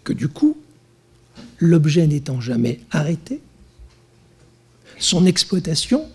que 0.03 0.13
du 0.13 0.27
coup, 0.27 0.57
l'objet 1.59 2.05
n'étant 2.07 2.41
jamais 2.41 2.81
arrêté, 2.91 3.41
son 4.99 5.25
exploitation 5.25 6.09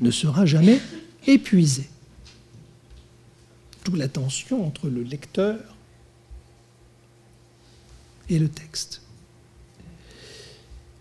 ne 0.00 0.10
sera 0.10 0.46
jamais 0.46 0.80
épuisée. 1.26 1.88
D'où 3.84 3.94
la 3.96 4.08
tension 4.08 4.66
entre 4.66 4.88
le 4.88 5.02
lecteur 5.02 5.58
et 8.28 8.38
le 8.38 8.48
texte. 8.48 9.02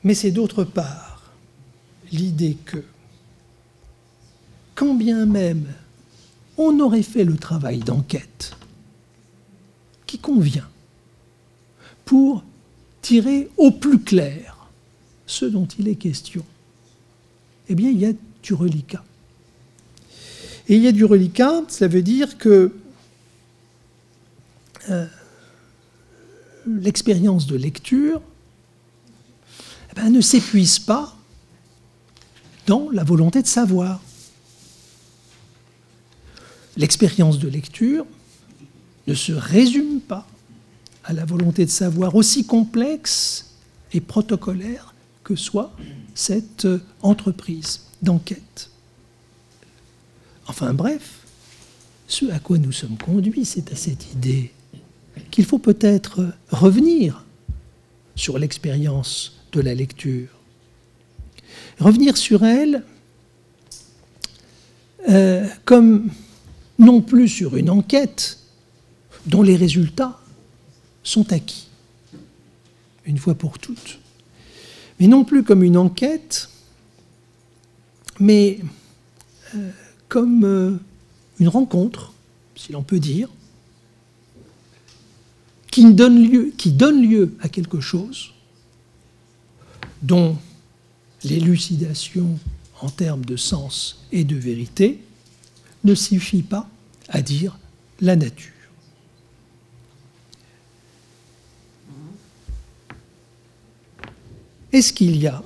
Mais 0.04 0.16
c'est 0.16 0.32
d'autre 0.32 0.64
part 0.64 1.32
l'idée 2.12 2.58
que, 2.66 2.84
quand 4.82 4.96
bien 4.96 5.28
même 5.28 5.68
on 6.58 6.80
aurait 6.80 7.04
fait 7.04 7.24
le 7.24 7.38
travail 7.38 7.78
d'enquête 7.82 8.56
qui 10.08 10.18
convient 10.18 10.68
pour 12.04 12.44
tirer 13.04 13.48
au 13.58 13.70
plus 13.70 14.00
clair 14.00 14.58
ce 15.28 15.46
dont 15.46 15.68
il 15.78 15.88
est 15.88 15.98
question, 15.98 16.44
eh 17.70 17.76
bien, 17.76 17.92
il 17.92 18.00
y 18.00 18.08
a 18.08 18.14
du 18.42 18.56
reliquat. 18.56 19.04
Et 20.68 20.78
il 20.78 20.82
y 20.82 20.88
a 20.88 20.92
du 20.92 21.06
reliquat, 21.06 21.62
ça 21.68 21.88
veut 21.88 22.02
dire 22.02 22.40
que 22.40 22.74
euh, 24.90 25.06
l'expérience 26.66 27.46
de 27.46 27.56
lecture 27.56 28.20
eh 29.92 29.96
ben, 29.96 30.10
ne 30.10 30.22
s'épuise 30.22 30.80
pas 30.80 31.16
dans 32.66 32.90
la 32.90 33.04
volonté 33.04 33.44
de 33.44 33.48
savoir. 33.48 34.02
L'expérience 36.78 37.40
de 37.40 37.48
lecture 37.48 38.06
ne 39.08 39.14
se 39.14 39.32
résume 39.32 40.00
pas 40.00 40.28
à 41.04 41.14
la 41.14 41.26
volonté 41.26 41.66
de 41.66 41.70
savoir 41.70 42.16
aussi 42.16 42.46
complexe 42.46 43.56
et 43.94 44.00
protocolaire 44.00 44.94
que 45.24 45.36
soit 45.36 45.74
cette 46.14 46.68
entreprise 47.02 47.82
d'enquête. 48.02 48.70
Enfin 50.48 50.74
bref, 50.74 51.20
ce 52.08 52.26
à 52.32 52.40
quoi 52.40 52.58
nous 52.58 52.72
sommes 52.72 52.98
conduits, 52.98 53.46
c'est 53.46 53.72
à 53.72 53.76
cette 53.76 54.12
idée 54.14 54.52
qu'il 55.30 55.46
faut 55.46 55.60
peut-être 55.60 56.26
revenir 56.50 57.26
sur 58.16 58.38
l'expérience 58.38 59.42
de 59.52 59.62
la 59.62 59.74
lecture. 59.74 60.30
Revenir 61.80 62.18
sur 62.18 62.46
elle 62.46 62.84
euh, 65.10 65.48
comme 65.66 66.10
non 66.82 67.00
plus 67.00 67.30
sur 67.30 67.56
une 67.56 67.70
enquête 67.70 68.40
dont 69.28 69.44
les 69.44 69.56
résultats 69.56 70.20
sont 71.04 71.32
acquis, 71.32 71.68
une 73.06 73.20
fois 73.20 73.36
pour 73.36 73.60
toutes. 73.60 74.00
Mais 75.00 75.08
non 75.08 75.24
plus 75.24 75.44
comme 75.44 75.64
une 75.64 75.78
enquête, 75.78 76.50
mais 78.20 78.60
euh, 79.56 79.70
comme 80.10 80.44
euh, 80.44 80.78
une 81.40 81.48
rencontre, 81.48 82.14
si 82.56 82.72
l'on 82.72 82.84
peut 82.84 83.00
dire, 83.00 83.30
qui 85.70 85.94
donne, 85.94 86.28
lieu, 86.28 86.52
qui 86.58 86.72
donne 86.72 87.02
lieu 87.08 87.36
à 87.42 87.48
quelque 87.48 87.80
chose 87.80 88.34
dont 90.02 90.36
l'élucidation 91.24 92.40
en 92.82 92.90
termes 92.90 93.24
de 93.24 93.38
sens 93.38 94.04
et 94.12 94.24
de 94.24 94.36
vérité 94.36 95.00
ne 95.84 95.96
suffit 95.96 96.44
pas 96.44 96.70
à 97.10 97.22
dire 97.22 97.58
la 98.00 98.16
nature. 98.16 98.52
Est-ce 104.72 104.94
qu'il 104.94 105.18
y 105.18 105.28
a 105.28 105.44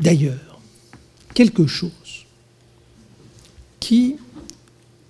d'ailleurs 0.00 0.60
quelque 1.34 1.66
chose 1.66 2.26
qui, 3.78 4.16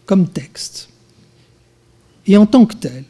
comme 0.05 0.29
texte, 0.29 0.91
et 2.27 2.37
en 2.37 2.47
tant 2.47 2.67
que 2.67 2.75
tel, 2.75 3.05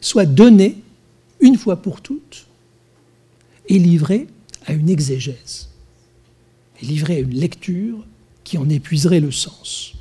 soit 0.00 0.26
donné 0.26 0.82
une 1.40 1.56
fois 1.56 1.76
pour 1.76 2.00
toutes 2.00 2.46
et 3.68 3.78
livré 3.78 4.26
à 4.66 4.72
une 4.72 4.88
exégèse, 4.88 5.68
et 6.80 6.86
livré 6.86 7.16
à 7.16 7.20
une 7.20 7.34
lecture 7.34 8.04
qui 8.44 8.58
en 8.58 8.68
épuiserait 8.68 9.20
le 9.20 9.32
sens. 9.32 9.94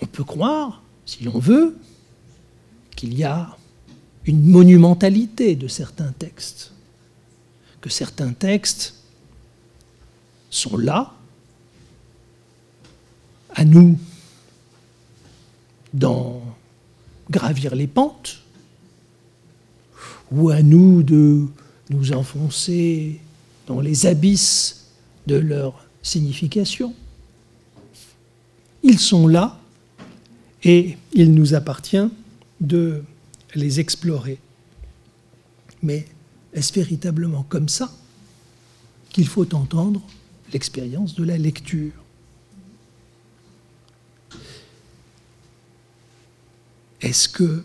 On 0.00 0.06
peut 0.06 0.24
croire, 0.24 0.82
si 1.06 1.24
l'on 1.24 1.38
veut, 1.38 1.76
qu'il 2.96 3.14
y 3.14 3.24
a 3.24 3.56
une 4.26 4.46
monumentalité 4.46 5.56
de 5.56 5.68
certains 5.68 6.12
textes, 6.12 6.72
que 7.80 7.90
certains 7.90 8.32
textes 8.32 8.94
sont 10.50 10.76
là, 10.76 11.14
à 13.54 13.64
nous 13.64 13.98
d'en 15.92 16.42
gravir 17.30 17.74
les 17.74 17.86
pentes, 17.86 18.40
ou 20.30 20.50
à 20.50 20.62
nous 20.62 21.02
de 21.02 21.46
nous 21.94 22.12
enfoncer 22.12 23.20
dans 23.66 23.80
les 23.80 24.06
abysses 24.06 24.86
de 25.26 25.36
leur 25.36 25.86
signification. 26.02 26.94
Ils 28.82 28.98
sont 28.98 29.26
là 29.26 29.58
et 30.62 30.96
il 31.12 31.32
nous 31.32 31.54
appartient 31.54 32.10
de 32.60 33.02
les 33.54 33.80
explorer. 33.80 34.38
Mais 35.82 36.06
est-ce 36.52 36.72
véritablement 36.72 37.44
comme 37.48 37.68
ça 37.68 37.90
qu'il 39.10 39.28
faut 39.28 39.54
entendre 39.54 40.02
l'expérience 40.52 41.14
de 41.14 41.24
la 41.24 41.38
lecture? 41.38 41.92
Est-ce 47.00 47.28
que 47.28 47.62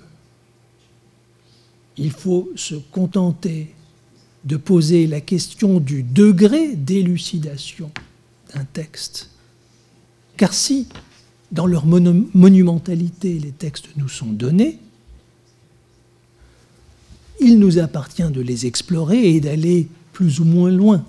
il 1.98 2.12
faut 2.12 2.50
se 2.55 2.75
contenter 2.75 3.74
de 4.46 4.58
poser 4.58 5.08
la 5.08 5.22
question 5.22 5.79
du 5.79 6.03
degré 6.03 6.75
d'élucidation 6.75 7.91
d'un 8.53 8.63
texte 8.63 9.29
Car 10.38 10.53
si, 10.53 10.88
dans 11.52 11.65
leur 11.65 11.86
monumentalité, 11.86 13.38
les 13.39 13.52
textes 13.52 13.89
nous 13.97 14.08
sont 14.08 14.32
donnés, 14.32 14.80
il 17.41 17.60
nous 17.60 17.80
appartient 17.80 18.30
de 18.30 18.41
les 18.41 18.65
explorer 18.65 19.36
et 19.36 19.39
d'aller 19.39 19.88
plus 20.13 20.39
ou 20.39 20.45
moins 20.45 20.71
loin 20.71 21.06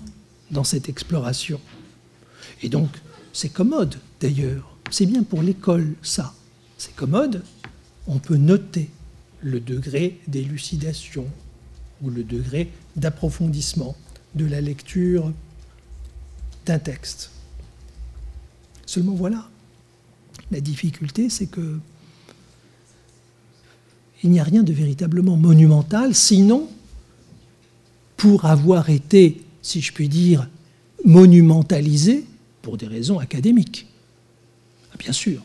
dans 0.49 0.63
cette 0.63 0.89
exploration. 0.89 1.59
Et 2.63 2.69
donc, 2.69 2.89
c'est 3.33 3.49
commode 3.49 3.95
d'ailleurs. 4.19 4.75
C'est 4.89 5.05
bien 5.05 5.23
pour 5.23 5.41
l'école, 5.41 5.93
ça. 6.01 6.33
C'est 6.77 6.95
commode. 6.95 7.43
On 8.07 8.19
peut 8.19 8.37
noter 8.37 8.89
le 9.41 9.59
degré 9.59 10.19
d'élucidation 10.27 11.25
ou 12.01 12.09
le 12.09 12.23
degré 12.23 12.69
d'approfondissement 12.95 13.95
de 14.35 14.45
la 14.45 14.61
lecture 14.61 15.31
d'un 16.65 16.79
texte. 16.79 17.31
Seulement 18.85 19.13
voilà, 19.13 19.49
la 20.51 20.59
difficulté, 20.61 21.29
c'est 21.29 21.47
que 21.47 21.79
il 24.23 24.29
n'y 24.29 24.39
a 24.39 24.43
rien 24.43 24.61
de 24.61 24.73
véritablement 24.73 25.35
monumental, 25.35 26.13
sinon 26.13 26.69
pour 28.17 28.45
avoir 28.45 28.91
été, 28.91 29.41
si 29.63 29.81
je 29.81 29.91
puis 29.91 30.07
dire, 30.07 30.47
monumentalisé 31.03 32.25
pour 32.61 32.77
des 32.77 32.85
raisons 32.85 33.17
académiques. 33.17 33.87
Ah, 34.93 34.97
bien 34.99 35.11
sûr, 35.11 35.41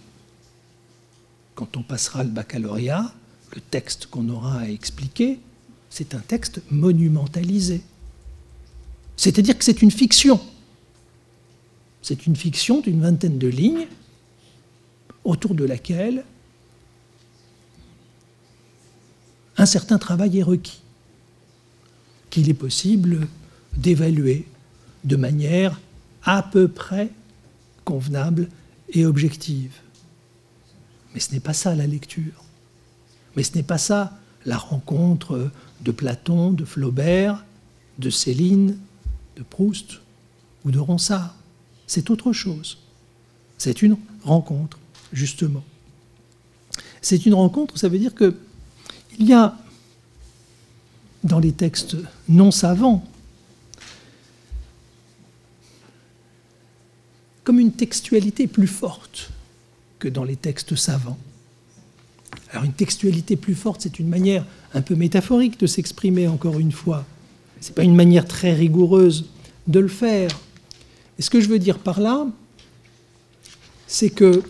quand 1.55 1.79
on 1.79 1.83
passera 1.83 2.23
le 2.23 2.29
baccalauréat, 2.29 3.15
le 3.55 3.61
texte 3.63 4.07
qu'on 4.07 4.29
aura 4.29 4.61
à 4.61 4.69
expliquer, 4.69 5.39
c'est 5.97 6.15
un 6.15 6.21
texte 6.21 6.61
monumentalisé. 6.71 7.81
C'est-à-dire 9.17 9.57
que 9.57 9.65
c'est 9.65 9.81
une 9.81 9.91
fiction. 9.91 10.39
C'est 12.03 12.27
une 12.27 12.37
fiction 12.37 12.83
d'une 12.83 13.01
vingtaine 13.01 13.39
de 13.39 13.49
lignes 13.49 13.87
autour 15.25 15.55
de 15.55 15.65
laquelle 15.65 16.23
un 19.57 19.65
certain 19.65 19.97
travail 19.97 20.39
est 20.39 20.43
requis, 20.43 20.83
qu'il 22.29 22.51
est 22.51 22.61
possible 22.67 23.27
d'évaluer 23.75 24.47
de 25.05 25.17
manière 25.17 25.81
à 26.25 26.43
peu 26.43 26.69
près 26.69 27.09
convenable 27.87 28.51
et 28.91 29.07
objective. 29.07 29.73
Mais 31.15 31.21
ce 31.21 31.33
n'est 31.33 31.41
pas 31.41 31.55
ça 31.55 31.75
la 31.75 31.87
lecture. 31.87 32.45
Mais 33.35 33.43
ce 33.43 33.55
n'est 33.55 33.63
pas 33.63 33.79
ça 33.79 34.13
la 34.45 34.59
rencontre 34.59 35.51
de 35.81 35.93
Platon, 35.93 36.53
de 36.53 36.65
Flaubert, 36.65 37.45
de 37.99 38.11
Céline, 38.11 38.79
de 39.37 39.43
Proust 39.43 40.01
ou 40.65 40.71
de 40.71 40.79
Ronsard. 40.79 41.35
C'est 41.87 42.11
autre 42.11 42.33
chose. 42.33 42.79
C'est 43.59 43.83
une 43.83 43.97
rencontre, 44.23 44.79
justement. 45.13 45.65
C'est 47.01 47.27
une 47.27 47.35
rencontre, 47.35 47.79
ça 47.79 47.89
veut 47.89 47.99
dire 47.99 48.15
que 48.15 48.37
il 49.19 49.27
y 49.27 49.33
a 49.33 49.57
dans 51.25 51.39
les 51.39 51.53
textes 51.53 51.97
non 52.29 52.51
savants 52.51 53.05
comme 57.45 57.61
une 57.61 57.73
textualité 57.73 58.49
plus 58.49 58.67
forte 58.67 59.31
que 60.01 60.09
dans 60.09 60.25
les 60.25 60.35
textes 60.35 60.75
savants. 60.75 61.19
Alors 62.57 62.65
une 62.65 62.73
textualité 62.73 63.37
plus 63.37 63.55
forte, 63.55 63.83
c'est 63.83 63.99
une 63.99 64.09
manière 64.09 64.43
un 64.73 64.81
peu 64.81 64.95
métaphorique 64.95 65.61
de 65.61 65.67
s'exprimer 65.67 66.27
encore 66.27 66.59
une 66.59 66.73
fois. 66.73 67.05
Ce 67.61 67.69
n'est 67.69 67.75
pas 67.75 67.83
une 67.83 67.95
manière 67.95 68.27
très 68.27 68.55
rigoureuse 68.55 69.27
de 69.67 69.79
le 69.79 69.89
faire. 69.89 70.31
Et 71.19 71.23
ce 71.23 71.29
que 71.29 71.39
je 71.39 71.51
veux 71.51 71.59
dire 71.59 71.79
par 71.79 72.01
là, 72.01 72.27
c'est 73.87 74.09
que 74.09 74.43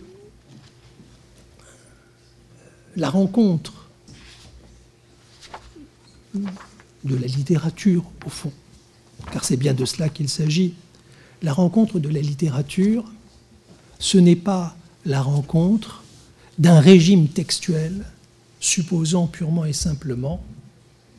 la 2.95 3.11
rencontre 3.11 3.89
de 6.33 7.17
la 7.17 7.27
littérature, 7.27 8.05
au 8.25 8.31
fond, 8.31 8.53
car 9.33 9.45
c'est 9.45 9.57
bien 9.57 9.75
de 9.75 9.85
cela 9.85 10.09
qu'il 10.09 10.29
s'agit. 10.29 10.75
La 11.43 11.53
rencontre 11.53 11.99
de 11.99 12.09
la 12.09 12.21
littérature, 12.21 13.05
ce 13.99 14.17
n'est 14.17 14.37
pas 14.37 14.77
la 15.05 15.23
rencontre 15.23 16.05
d'un 16.59 16.81
régime 16.81 17.29
textuel 17.29 18.05
supposant 18.61 19.27
purement 19.27 19.65
et 19.65 19.73
simplement 19.73 20.43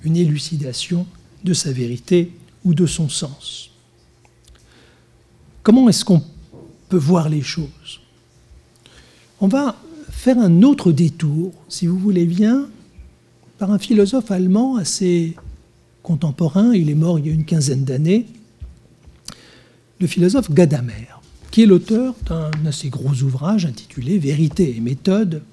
une 0.04 0.18
élucidation 0.18 1.06
de 1.44 1.54
sa 1.54 1.72
vérité 1.72 2.32
ou 2.64 2.74
de 2.74 2.86
son 2.86 3.10
sens. 3.10 3.72
Comment 5.64 5.90
est-ce 5.90 6.06
qu'on 6.06 6.24
peut 6.90 6.98
voir 6.98 7.30
les 7.30 7.42
choses? 7.42 8.02
On 9.40 9.48
va 9.48 9.76
faire 10.10 10.40
un 10.40 10.64
autre 10.64 10.92
détour, 10.92 11.54
si 11.70 11.86
vous 11.88 12.00
voulez 12.00 12.26
bien, 12.26 12.70
par 13.58 13.72
un 13.72 13.80
philosophe 13.80 14.32
allemand 14.32 14.78
assez 14.78 15.36
contemporain, 16.04 16.74
il 16.74 16.90
est 16.90 16.96
mort 16.96 17.20
il 17.20 17.28
y 17.28 17.30
a 17.30 17.34
une 17.34 17.46
quinzaine 17.46 17.84
d'années, 17.84 18.26
le 20.00 20.08
philosophe 20.08 20.52
Gadamer, 20.52 21.17
qui 21.52 21.64
est 21.64 21.66
l'auteur 21.66 22.16
d'un 22.26 22.52
assez 22.66 22.90
gros 22.90 23.14
ouvrage 23.24 23.66
intitulé 23.66 24.18
Vérité 24.18 24.76
et 24.76 24.80
méthode, 24.80 25.44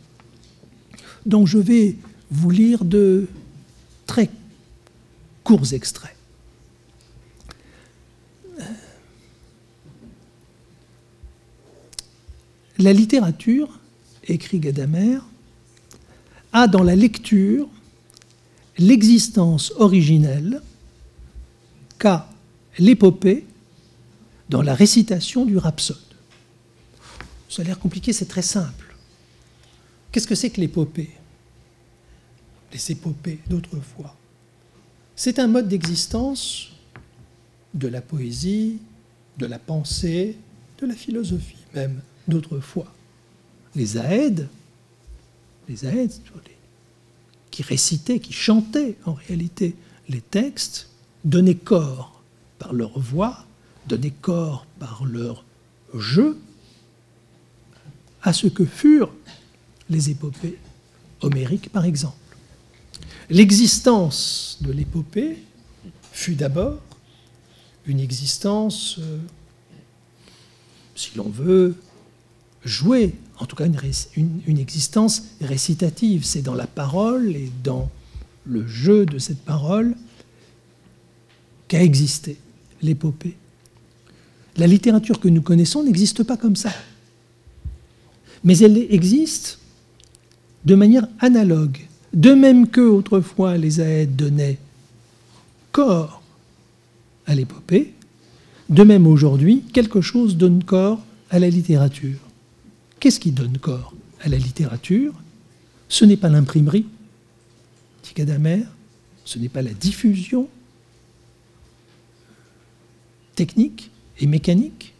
dont 1.26 1.46
je 1.46 1.58
vais 1.58 1.96
vous 2.30 2.50
lire 2.50 2.84
de 2.84 3.28
très 4.06 4.30
courts 5.42 5.72
extraits. 5.72 6.16
La 12.78 12.92
littérature, 12.92 13.78
écrit 14.26 14.58
Gadamer, 14.58 15.18
a 16.52 16.66
dans 16.66 16.82
la 16.82 16.96
lecture 16.96 17.68
l'existence 18.78 19.72
originelle 19.76 20.60
qu'a 21.98 22.28
l'épopée 22.78 23.44
dans 24.54 24.62
la 24.62 24.76
récitation 24.76 25.44
du 25.44 25.58
rhapsode. 25.58 26.14
Ça 27.48 27.62
a 27.62 27.64
l'air 27.64 27.76
compliqué, 27.80 28.12
c'est 28.12 28.28
très 28.28 28.40
simple. 28.40 28.94
Qu'est-ce 30.12 30.28
que 30.28 30.36
c'est 30.36 30.50
que 30.50 30.60
l'épopée? 30.60 31.10
Les 32.72 32.92
épopées 32.92 33.40
d'autrefois. 33.48 34.16
C'est 35.16 35.40
un 35.40 35.48
mode 35.48 35.66
d'existence 35.66 36.70
de 37.74 37.88
la 37.88 38.00
poésie, 38.00 38.78
de 39.38 39.46
la 39.46 39.58
pensée, 39.58 40.38
de 40.78 40.86
la 40.86 40.94
philosophie 40.94 41.64
même 41.74 42.00
d'autrefois. 42.28 42.94
Les 43.74 43.98
aèdes, 43.98 44.48
les 45.68 45.84
aèdes 45.84 46.12
qui 47.50 47.64
récitaient, 47.64 48.20
qui 48.20 48.32
chantaient 48.32 48.98
en 49.04 49.14
réalité 49.14 49.74
les 50.08 50.20
textes, 50.20 50.90
donnaient 51.24 51.56
corps 51.56 52.22
par 52.60 52.72
leur 52.72 52.96
voix, 53.00 53.48
donnaient 53.88 54.10
corps 54.10 54.66
par 54.78 55.04
leur 55.04 55.44
jeu 55.94 56.38
à 58.22 58.32
ce 58.32 58.46
que 58.46 58.64
furent 58.64 59.12
les 59.90 60.10
épopées 60.10 60.58
homériques 61.20 61.70
par 61.70 61.84
exemple. 61.84 62.16
L'existence 63.30 64.58
de 64.60 64.72
l'épopée 64.72 65.38
fut 66.12 66.34
d'abord 66.34 66.80
une 67.86 68.00
existence, 68.00 68.96
euh, 68.98 69.18
si 70.94 71.16
l'on 71.16 71.28
veut, 71.28 71.74
jouée, 72.64 73.14
en 73.38 73.46
tout 73.46 73.56
cas 73.56 73.66
une, 73.66 74.58
existence 74.58 75.24
récitative. 75.40 76.24
C'est 76.24 76.42
dans 76.42 76.54
la 76.54 76.66
parole 76.66 77.34
et 77.34 77.50
dans 77.62 77.90
le 78.44 78.66
jeu 78.66 79.06
de 79.06 79.18
cette 79.18 79.42
parole 79.42 79.94
qu'a 81.68 81.82
existé 81.82 82.38
l'épopée. 82.82 83.36
La 84.56 84.66
littérature 84.66 85.18
que 85.18 85.28
nous 85.28 85.42
connaissons 85.42 85.82
n'existe 85.82 86.22
pas 86.22 86.36
comme 86.36 86.56
ça. 86.56 86.72
Mais 88.44 88.58
elle 88.58 88.76
existe 88.90 89.58
de 90.64 90.74
manière 90.74 91.08
analogue. 91.20 91.78
De 92.12 92.32
même 92.32 92.68
que 92.68 92.80
autrefois 92.80 93.56
les 93.56 93.80
aèdes 93.80 94.14
donnaient 94.14 94.58
corps 95.72 96.22
à 97.26 97.34
l'épopée, 97.34 97.94
de 98.68 98.82
même 98.84 99.06
aujourd'hui, 99.06 99.62
quelque 99.72 100.00
chose 100.00 100.36
donne 100.36 100.62
corps 100.62 101.02
à 101.30 101.38
la 101.38 101.48
littérature. 101.48 102.18
Qu'est-ce 103.00 103.18
qui 103.18 103.32
donne 103.32 103.58
corps 103.58 103.92
à 104.20 104.28
la 104.28 104.38
littérature? 104.38 105.12
Ce 105.88 106.04
n'est 106.04 106.16
pas 106.16 106.28
l'imprimerie, 106.28 106.86
dit 108.04 108.12
Gadamer, 108.14 108.64
ce 109.24 109.38
n'est 109.38 109.48
pas 109.48 109.62
la 109.62 109.72
diffusion 109.72 110.48
technique 113.34 113.90
et 114.18 114.26
mécanique 114.26 114.94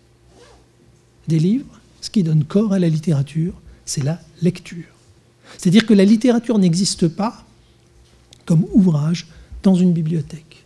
des 1.28 1.38
livres. 1.38 1.80
Ce 2.00 2.10
qui 2.10 2.22
donne 2.22 2.44
corps 2.44 2.72
à 2.72 2.78
la 2.78 2.88
littérature, 2.88 3.54
c'est 3.86 4.02
la 4.02 4.20
lecture. 4.42 4.84
C'est-à-dire 5.58 5.86
que 5.86 5.94
la 5.94 6.04
littérature 6.04 6.58
n'existe 6.58 7.08
pas 7.08 7.44
comme 8.44 8.66
ouvrage 8.72 9.26
dans 9.62 9.74
une 9.74 9.92
bibliothèque. 9.92 10.64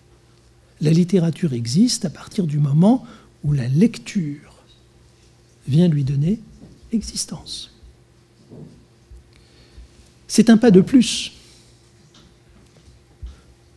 La 0.81 0.91
littérature 0.91 1.53
existe 1.53 2.05
à 2.05 2.11
partir 2.11 2.47
du 2.47 2.59
moment 2.59 3.05
où 3.45 3.53
la 3.53 3.69
lecture 3.69 4.55
vient 5.67 5.89
lui 5.89 6.05
donner 6.05 6.41
existence. 6.93 7.71
C'est 10.27 10.51
un 10.51 10.57
pas 10.57 10.71
de 10.71 10.81
plus, 10.81 11.33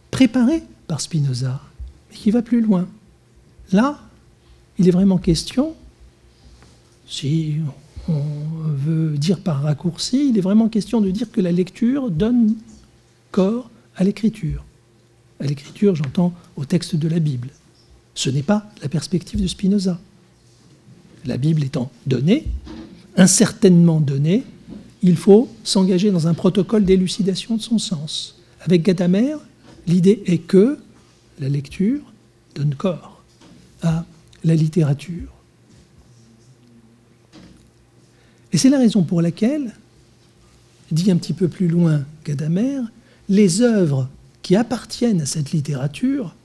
préparé 0.09 0.63
par 0.87 1.01
Spinoza, 1.01 1.61
mais 2.09 2.17
qui 2.17 2.31
va 2.31 2.41
plus 2.41 2.61
loin. 2.61 2.87
Là, 3.71 3.99
il 4.81 4.87
est 4.87 4.91
vraiment 4.91 5.19
question, 5.19 5.75
si 7.07 7.57
on 8.09 8.19
veut 8.73 9.15
dire 9.15 9.39
par 9.39 9.61
raccourci, 9.61 10.29
il 10.29 10.39
est 10.39 10.41
vraiment 10.41 10.69
question 10.69 11.01
de 11.01 11.11
dire 11.11 11.31
que 11.31 11.39
la 11.39 11.51
lecture 11.51 12.09
donne 12.09 12.55
corps 13.29 13.69
à 13.95 14.03
l'écriture. 14.03 14.65
À 15.39 15.45
l'écriture, 15.45 15.93
j'entends 15.93 16.33
au 16.55 16.65
texte 16.65 16.95
de 16.95 17.07
la 17.07 17.19
Bible. 17.19 17.49
Ce 18.15 18.31
n'est 18.31 18.41
pas 18.41 18.71
la 18.81 18.89
perspective 18.89 19.39
de 19.39 19.45
Spinoza. 19.45 19.99
La 21.25 21.37
Bible 21.37 21.63
étant 21.63 21.91
donnée, 22.07 22.47
incertainement 23.17 23.99
donnée, 23.99 24.43
il 25.03 25.15
faut 25.15 25.47
s'engager 25.63 26.09
dans 26.09 26.27
un 26.27 26.33
protocole 26.33 26.85
d'élucidation 26.85 27.55
de 27.55 27.61
son 27.61 27.77
sens. 27.77 28.35
Avec 28.61 28.81
Gadamer, 28.81 29.35
l'idée 29.85 30.23
est 30.25 30.39
que 30.39 30.79
la 31.39 31.49
lecture 31.49 32.01
donne 32.55 32.73
corps 32.73 33.21
à 33.83 34.05
la 34.43 34.55
littérature. 34.55 35.31
Et 38.53 38.57
c'est 38.57 38.69
la 38.69 38.79
raison 38.79 39.03
pour 39.03 39.21
laquelle, 39.21 39.73
dit 40.91 41.09
un 41.11 41.17
petit 41.17 41.33
peu 41.33 41.47
plus 41.47 41.67
loin 41.67 42.03
Gadamer, 42.25 42.81
les 43.29 43.61
œuvres 43.61 44.09
qui 44.41 44.55
appartiennent 44.55 45.21
à 45.21 45.25
cette 45.25 45.51
littérature 45.51 46.35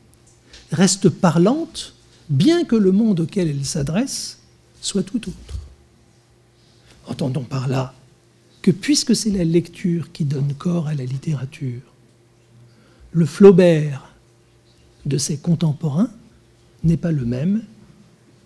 restent 0.70 1.08
parlantes, 1.08 1.94
bien 2.28 2.64
que 2.64 2.76
le 2.76 2.92
monde 2.92 3.20
auquel 3.20 3.48
elles 3.48 3.64
s'adressent 3.64 4.38
soit 4.80 5.02
tout 5.02 5.28
autre. 5.28 5.58
Entendons 7.06 7.44
par 7.44 7.68
là 7.68 7.94
que 8.62 8.70
puisque 8.70 9.14
c'est 9.14 9.30
la 9.30 9.44
lecture 9.44 10.12
qui 10.12 10.24
donne 10.24 10.54
corps 10.54 10.88
à 10.88 10.94
la 10.94 11.04
littérature, 11.04 11.82
le 13.12 13.26
Flaubert 13.26 14.12
de 15.06 15.18
ses 15.18 15.38
contemporains 15.38 16.10
n'est 16.82 16.96
pas 16.96 17.12
le 17.12 17.24
même 17.24 17.62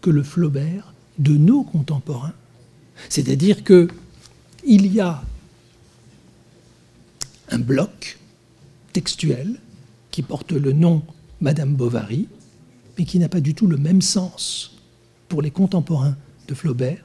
que 0.00 0.10
le 0.10 0.22
Flaubert 0.22 0.94
de 1.18 1.36
nos 1.36 1.62
contemporains. 1.62 2.32
C'est-à-dire 3.08 3.64
que 3.64 3.88
il 4.64 4.92
y 4.92 5.00
a 5.00 5.22
un 7.50 7.58
bloc 7.58 8.18
textuel 8.92 9.58
qui 10.10 10.22
porte 10.22 10.52
le 10.52 10.72
nom 10.72 11.02
Madame 11.40 11.74
Bovary, 11.74 12.28
mais 12.98 13.04
qui 13.04 13.18
n'a 13.18 13.28
pas 13.28 13.40
du 13.40 13.54
tout 13.54 13.66
le 13.66 13.76
même 13.76 14.02
sens 14.02 14.76
pour 15.28 15.42
les 15.42 15.50
contemporains 15.50 16.16
de 16.48 16.54
Flaubert 16.54 17.04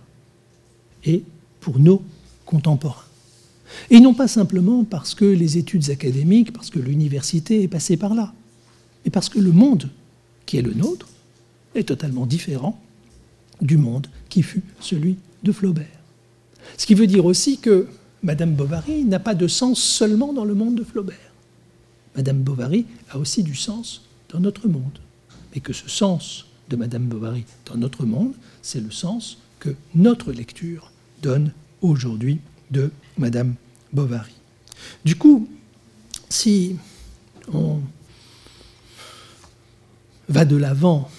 et 1.03 1.23
pour 1.61 1.79
nos 1.79 2.03
contemporains. 2.45 3.05
Et 3.89 3.99
non 3.99 4.13
pas 4.13 4.27
simplement 4.27 4.83
parce 4.83 5.15
que 5.15 5.25
les 5.25 5.57
études 5.57 5.89
académiques, 5.89 6.53
parce 6.53 6.69
que 6.69 6.79
l'université 6.79 7.63
est 7.63 7.67
passée 7.67 7.97
par 7.97 8.13
là, 8.13 8.33
mais 9.03 9.11
parce 9.11 9.29
que 9.29 9.39
le 9.39 9.51
monde 9.51 9.89
qui 10.45 10.57
est 10.57 10.61
le 10.61 10.73
nôtre 10.73 11.07
est 11.73 11.87
totalement 11.87 12.25
différent 12.25 12.79
du 13.61 13.77
monde 13.77 14.07
qui 14.29 14.43
fut 14.43 14.63
celui 14.79 15.17
de 15.43 15.51
Flaubert. 15.51 15.85
Ce 16.77 16.85
qui 16.85 16.95
veut 16.95 17.07
dire 17.07 17.25
aussi 17.25 17.59
que 17.59 17.87
Madame 18.23 18.55
Bovary 18.55 19.03
n'a 19.03 19.19
pas 19.19 19.35
de 19.35 19.47
sens 19.47 19.79
seulement 19.81 20.33
dans 20.33 20.45
le 20.45 20.55
monde 20.55 20.75
de 20.75 20.83
Flaubert. 20.83 21.15
Madame 22.15 22.41
Bovary 22.41 22.85
a 23.09 23.17
aussi 23.17 23.43
du 23.43 23.55
sens 23.55 24.01
dans 24.29 24.39
notre 24.39 24.67
monde. 24.67 24.99
Mais 25.53 25.61
que 25.61 25.73
ce 25.73 25.89
sens 25.89 26.47
de 26.69 26.75
Madame 26.75 27.05
Bovary 27.05 27.45
dans 27.65 27.77
notre 27.77 28.05
monde, 28.05 28.33
c'est 28.61 28.81
le 28.81 28.91
sens 28.91 29.37
que 29.59 29.75
notre 29.93 30.31
lecture 30.31 30.91
donne 31.21 31.51
aujourd'hui 31.81 32.39
de 32.71 32.91
Madame 33.17 33.55
Bovary. 33.93 34.33
Du 35.03 35.15
coup, 35.15 35.47
si 36.29 36.75
on 37.53 37.79
va 40.27 40.45
de 40.45 40.55
l'avant 40.55 41.09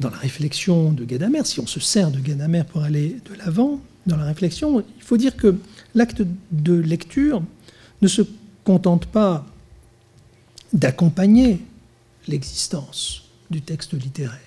dans 0.00 0.10
la 0.10 0.18
réflexion 0.18 0.92
de 0.92 1.04
Gadamer, 1.04 1.44
si 1.44 1.60
on 1.60 1.66
se 1.66 1.80
sert 1.80 2.10
de 2.10 2.20
Gadamer 2.20 2.64
pour 2.64 2.82
aller 2.82 3.16
de 3.30 3.34
l'avant 3.34 3.80
dans 4.06 4.16
la 4.16 4.24
réflexion, 4.24 4.84
il 4.96 5.02
faut 5.02 5.16
dire 5.16 5.36
que 5.36 5.56
l'acte 5.94 6.22
de 6.52 6.74
lecture 6.74 7.42
ne 8.02 8.08
se 8.08 8.22
contente 8.64 9.06
pas 9.06 9.46
d'accompagner 10.72 11.60
l'existence 12.28 13.24
du 13.50 13.62
texte 13.62 13.94
littéraire, 13.94 14.40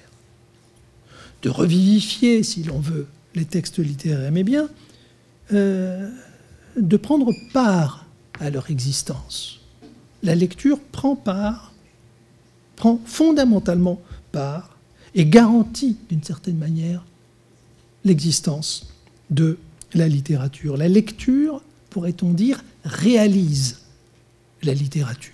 de 1.41 1.49
revivifier, 1.49 2.43
si 2.43 2.63
l'on 2.63 2.79
veut, 2.79 3.07
les 3.35 3.45
textes 3.45 3.79
littéraires, 3.79 4.31
mais 4.31 4.43
bien 4.43 4.69
euh, 5.53 6.09
de 6.77 6.97
prendre 6.97 7.31
part 7.53 8.05
à 8.39 8.49
leur 8.49 8.69
existence. 8.69 9.61
La 10.21 10.35
lecture 10.35 10.79
prend 10.79 11.15
part, 11.15 11.73
prend 12.75 12.99
fondamentalement 13.05 14.01
part 14.31 14.78
et 15.19 15.25
garantit 15.25 15.97
d'une 16.07 16.23
certaine 16.23 16.57
manière 16.57 17.03
l'existence 18.05 18.87
de 19.29 19.57
la 19.93 20.07
littérature. 20.07 20.77
La 20.77 20.87
lecture, 20.87 21.61
pourrait-on 21.89 22.31
dire, 22.31 22.63
réalise 22.85 23.79
la 24.63 24.73
littérature. 24.73 25.33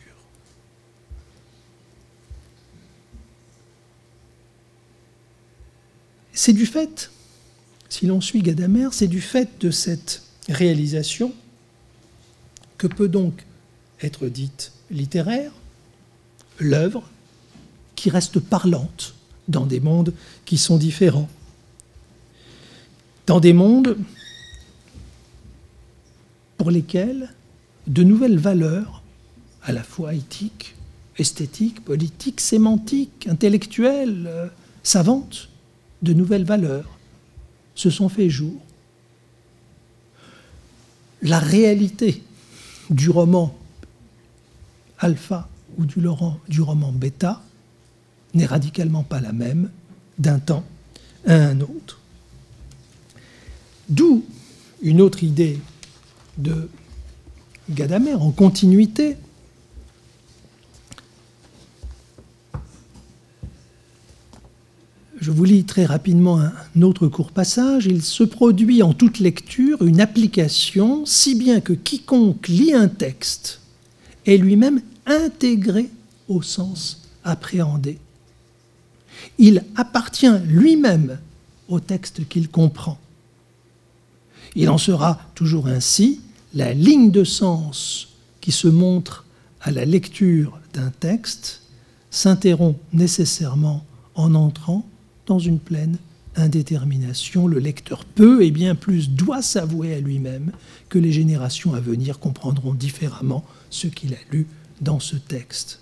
C'est 6.34 6.54
du 6.54 6.66
fait, 6.66 7.12
si 7.88 8.08
l'on 8.08 8.22
suit 8.22 8.42
Gadamer, 8.42 8.88
c'est 8.92 9.08
du 9.08 9.22
fait 9.22 9.62
de 9.62 9.70
cette 9.70 10.24
réalisation 10.50 11.32
que 12.80 12.88
peut 12.88 13.08
donc 13.08 13.46
être 14.02 14.30
dite 14.30 14.72
littéraire 14.90 15.52
l'œuvre 16.58 17.08
qui 17.96 18.10
restent 18.10 18.40
parlantes 18.40 19.14
dans 19.48 19.66
des 19.66 19.80
mondes 19.80 20.14
qui 20.46 20.58
sont 20.58 20.78
différents. 20.78 21.30
Dans 23.28 23.40
des 23.40 23.54
mondes 23.54 23.98
pour 26.58 26.72
lesquels 26.72 27.30
de 27.88 28.04
nouvelles 28.04 28.38
valeurs, 28.38 29.04
à 29.64 29.72
la 29.72 29.84
fois 29.84 30.14
éthiques, 30.14 30.76
esthétiques, 31.18 31.84
politiques, 31.84 32.42
sémantiques, 32.42 33.28
intellectuelles, 33.28 34.26
euh, 34.28 34.48
savantes, 34.84 35.50
de 36.02 36.14
nouvelles 36.14 36.44
valeurs 36.44 36.98
se 37.74 37.90
sont 37.90 38.10
fait 38.10 38.30
jour. 38.30 38.56
La 41.22 41.40
réalité 41.40 42.24
du 42.90 43.10
roman 43.10 43.56
alpha 45.00 45.50
ou 45.78 45.86
du, 45.86 46.00
du 46.48 46.62
roman 46.62 46.92
bêta 46.92 47.42
n'est 48.36 48.46
radicalement 48.46 49.04
pas 49.04 49.20
la 49.20 49.32
même 49.32 49.72
d'un 50.20 50.40
temps 50.40 50.64
à 51.26 51.34
un 51.34 51.62
autre. 51.62 52.00
D'où 53.90 54.24
une 54.82 55.02
autre 55.02 55.24
idée 55.24 55.60
de 56.38 56.70
Gadamer 57.70 58.14
en 58.14 58.32
continuité. 58.32 59.18
Je 65.20 65.32
vous 65.32 65.46
lis 65.46 65.64
très 65.64 65.86
rapidement 65.86 66.40
un 66.40 66.82
autre 66.84 67.08
court 67.08 67.32
passage. 67.32 67.88
Il 67.88 68.04
se 68.04 68.24
produit 68.24 68.84
en 68.84 68.94
toute 68.94 69.18
lecture 69.18 69.82
une 69.82 70.00
application, 70.00 71.06
si 71.06 71.34
bien 71.34 71.62
que 71.62 71.74
quiconque 71.74 72.48
lit 72.48 72.74
un 72.74 72.88
texte 72.88 73.62
est 74.28 74.38
lui-même 74.38 74.82
intégré 75.08 75.90
au 76.28 76.44
sens 76.44 77.10
appréhendé. 77.24 77.98
Il 79.38 79.64
appartient 79.76 80.40
lui-même 80.46 81.20
au 81.68 81.80
texte 81.80 82.28
qu'il 82.28 82.50
comprend. 82.50 82.98
Il 84.56 84.70
en 84.70 84.78
sera 84.78 85.20
toujours 85.36 85.68
ainsi 85.68 86.22
la 86.54 86.74
ligne 86.74 87.12
de 87.12 87.24
sens 87.24 88.10
qui 88.40 88.52
se 88.52 88.68
montre 88.68 89.26
à 89.62 89.72
la 89.72 89.84
lecture 89.84 90.60
d'un 90.74 90.92
texte 90.92 91.62
s'interrompt 92.12 92.80
nécessairement 92.94 93.86
en 94.14 94.36
entrant 94.36 94.86
dans 95.26 95.40
une 95.40 95.60
pleine 95.60 95.98
indétermination. 96.36 97.48
Le 97.48 97.60
lecteur 97.60 98.06
peut 98.06 98.44
et 98.44 98.52
bien 98.52 98.76
plus 98.76 99.10
doit 99.10 99.42
s'avouer 99.42 99.94
à 99.94 100.00
lui-même 100.00 100.52
que 100.88 101.00
les 101.00 101.12
générations 101.12 101.74
à 101.74 101.80
venir 101.80 102.20
comprendront 102.20 102.74
différemment 102.74 103.44
ce 103.70 103.88
qu'il 103.88 104.14
a 104.14 104.18
lu 104.32 104.48
dans 104.82 105.00
ce 105.00 105.16
texte. 105.16 105.82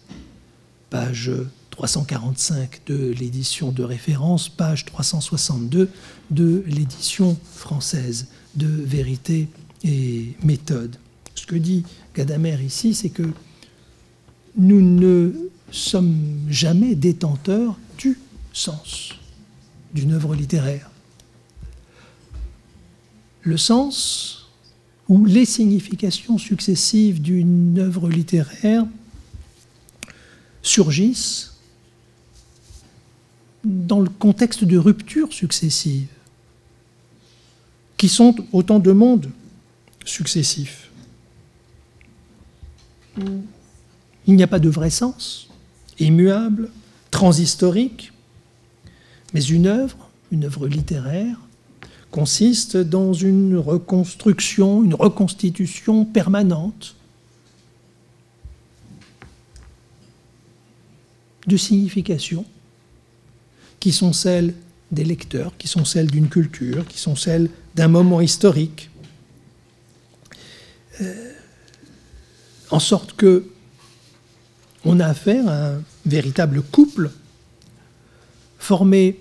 Page 0.89 1.31
345 1.73 2.81
de 2.85 3.11
l'édition 3.19 3.71
de 3.71 3.81
référence, 3.81 4.47
page 4.47 4.85
362 4.85 5.89
de 6.29 6.63
l'édition 6.67 7.35
française 7.55 8.27
de 8.53 8.67
Vérité 8.67 9.47
et 9.83 10.33
méthode. 10.43 10.97
Ce 11.33 11.47
que 11.47 11.55
dit 11.55 11.83
Gadamer 12.15 12.63
ici, 12.63 12.93
c'est 12.93 13.09
que 13.09 13.27
nous 14.55 14.81
ne 14.81 15.49
sommes 15.71 16.45
jamais 16.47 16.93
détenteurs 16.93 17.79
du 17.97 18.19
sens 18.53 19.13
d'une 19.95 20.11
œuvre 20.11 20.35
littéraire. 20.35 20.91
Le 23.41 23.57
sens 23.57 24.51
ou 25.09 25.25
les 25.25 25.45
significations 25.45 26.37
successives 26.37 27.19
d'une 27.19 27.79
œuvre 27.79 28.09
littéraire 28.09 28.85
surgissent 30.61 31.52
dans 33.63 34.01
le 34.01 34.09
contexte 34.09 34.63
de 34.63 34.77
ruptures 34.77 35.31
successives, 35.31 36.07
qui 37.97 38.09
sont 38.09 38.35
autant 38.51 38.79
de 38.79 38.91
mondes 38.91 39.29
successifs. 40.03 40.91
Il 43.17 44.35
n'y 44.35 44.43
a 44.43 44.47
pas 44.47 44.59
de 44.59 44.69
vrai 44.69 44.89
sens, 44.89 45.47
immuable, 45.99 46.69
transhistorique, 47.11 48.11
mais 49.33 49.41
une 49.41 49.67
œuvre, 49.67 50.09
une 50.31 50.45
œuvre 50.45 50.67
littéraire, 50.67 51.39
consiste 52.11 52.77
dans 52.77 53.13
une 53.13 53.57
reconstruction, 53.57 54.83
une 54.83 54.93
reconstitution 54.93 56.05
permanente 56.05 56.95
de 61.47 61.57
significations 61.57 62.45
qui 63.83 63.91
sont 63.91 64.13
celles 64.13 64.53
des 64.93 65.03
lecteurs, 65.03 65.57
qui 65.57 65.67
sont 65.67 65.83
celles 65.83 66.09
d'une 66.09 66.29
culture, 66.29 66.87
qui 66.87 66.97
sont 66.97 67.17
celles 67.17 67.49
d'un 67.75 67.89
moment 67.89 68.21
historique. 68.21 68.89
Euh, 71.01 71.33
en 72.71 72.79
sorte 72.79 73.11
que 73.17 73.45
on 74.85 75.01
a 75.01 75.07
affaire 75.07 75.45
à 75.49 75.71
un 75.71 75.83
véritable 76.05 76.61
couple 76.61 77.11
formé 78.57 79.19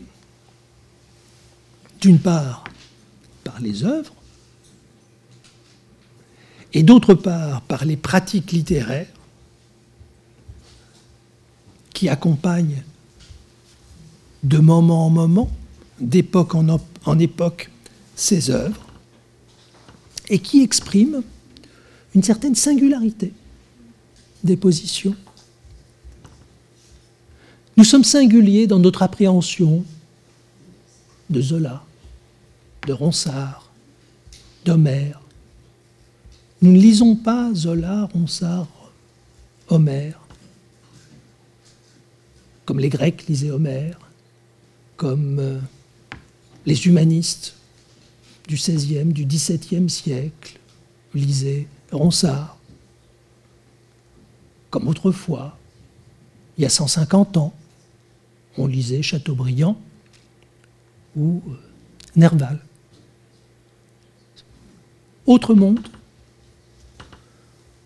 d'une 2.01 2.21
part 2.21 2.63
par 3.43 3.61
les 3.61 3.83
œuvres 3.83 4.15
et 6.73 6.85
d'autre 6.85 7.15
part 7.15 7.63
par 7.63 7.85
les 7.85 7.97
pratiques 7.97 8.53
littéraires 8.53 9.11
qui 11.93 12.09
accompagnent 12.09 12.85
de 14.43 14.59
moment 14.59 15.07
en 15.07 15.11
moment, 15.11 15.51
d'époque 16.01 16.55
en, 16.55 17.19
époque, 17.19 17.71
ces 18.17 18.51
œuvres 18.51 18.87
et 20.29 20.39
qui 20.39 20.63
expriment 20.63 21.23
une 22.15 22.23
certaine 22.23 22.55
singularité 22.55 23.33
des 24.43 24.57
positions. 24.57 25.15
Nous 27.77 27.85
sommes 27.85 28.05
singuliers 28.05 28.67
dans 28.67 28.79
notre 28.79 29.03
appréhension 29.03 29.85
de 31.31 31.41
Zola, 31.41 31.85
de 32.87 32.93
Ronsard, 32.93 33.71
d'Homère. 34.65 35.21
Nous 36.61 36.73
ne 36.73 36.79
lisons 36.79 37.17
pas 37.17 37.51
Zola, 37.55 38.09
Ronsard, 38.13 38.69
Homère, 39.69 40.21
comme 42.67 42.79
les 42.79 42.89
Grecs 42.89 43.27
lisaient 43.27 43.51
Homère, 43.51 44.02
comme 45.03 45.41
euh, 45.41 45.59
les 46.65 46.87
humanistes 46.87 47.57
du 48.47 48.55
XVIe, 48.55 49.13
du 49.13 49.25
XVIIe 49.27 49.91
siècle 49.91 50.61
lisaient 51.13 51.67
Ronsard, 51.91 52.57
comme 54.71 54.87
autrefois, 54.87 55.59
il 56.57 56.63
y 56.63 56.65
a 56.65 56.69
150 56.69 57.37
ans, 57.37 57.53
on 58.57 58.69
lisait 58.69 59.03
Chateaubriand 59.03 59.77
ou 61.17 61.43
euh, 61.49 61.55
Nerval. 62.15 62.61
Autre 65.27 65.53
monde, 65.57 65.81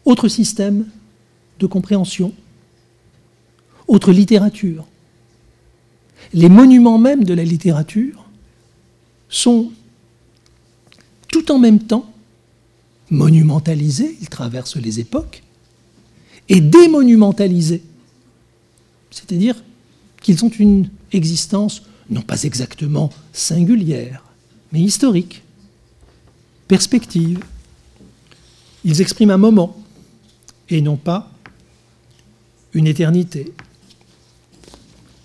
autre 0.05 0.29
système 0.29 0.87
de 1.61 1.67
compréhension, 1.67 2.35
autre 3.89 4.13
littérature. 4.13 4.87
Les 6.37 6.51
monuments 6.51 6.99
même 6.99 7.25
de 7.25 7.33
la 7.33 7.44
littérature 7.44 8.27
sont 9.31 9.72
tout 11.29 11.51
en 11.51 11.59
même 11.59 11.81
temps 11.81 12.12
monumentalisés, 13.09 14.18
ils 14.20 14.29
traversent 14.29 14.77
les 14.77 15.01
époques, 15.01 15.42
et 16.51 16.61
démonumentalisés. 16.61 17.83
C'est-à-dire 19.11 19.64
qu'ils 20.20 20.44
ont 20.44 20.51
une 20.51 20.90
existence 21.11 21.83
non 22.11 22.20
pas 22.20 22.42
exactement 22.42 23.11
singulière, 23.33 24.22
mais 24.72 24.81
historique, 24.81 25.42
perspective. 26.68 27.40
Ils 28.85 29.01
expriment 29.01 29.31
un 29.31 29.38
moment 29.38 29.75
et 30.68 30.83
non 30.83 30.96
pas 30.96 31.33
une 32.75 32.87
éternité. 32.87 33.55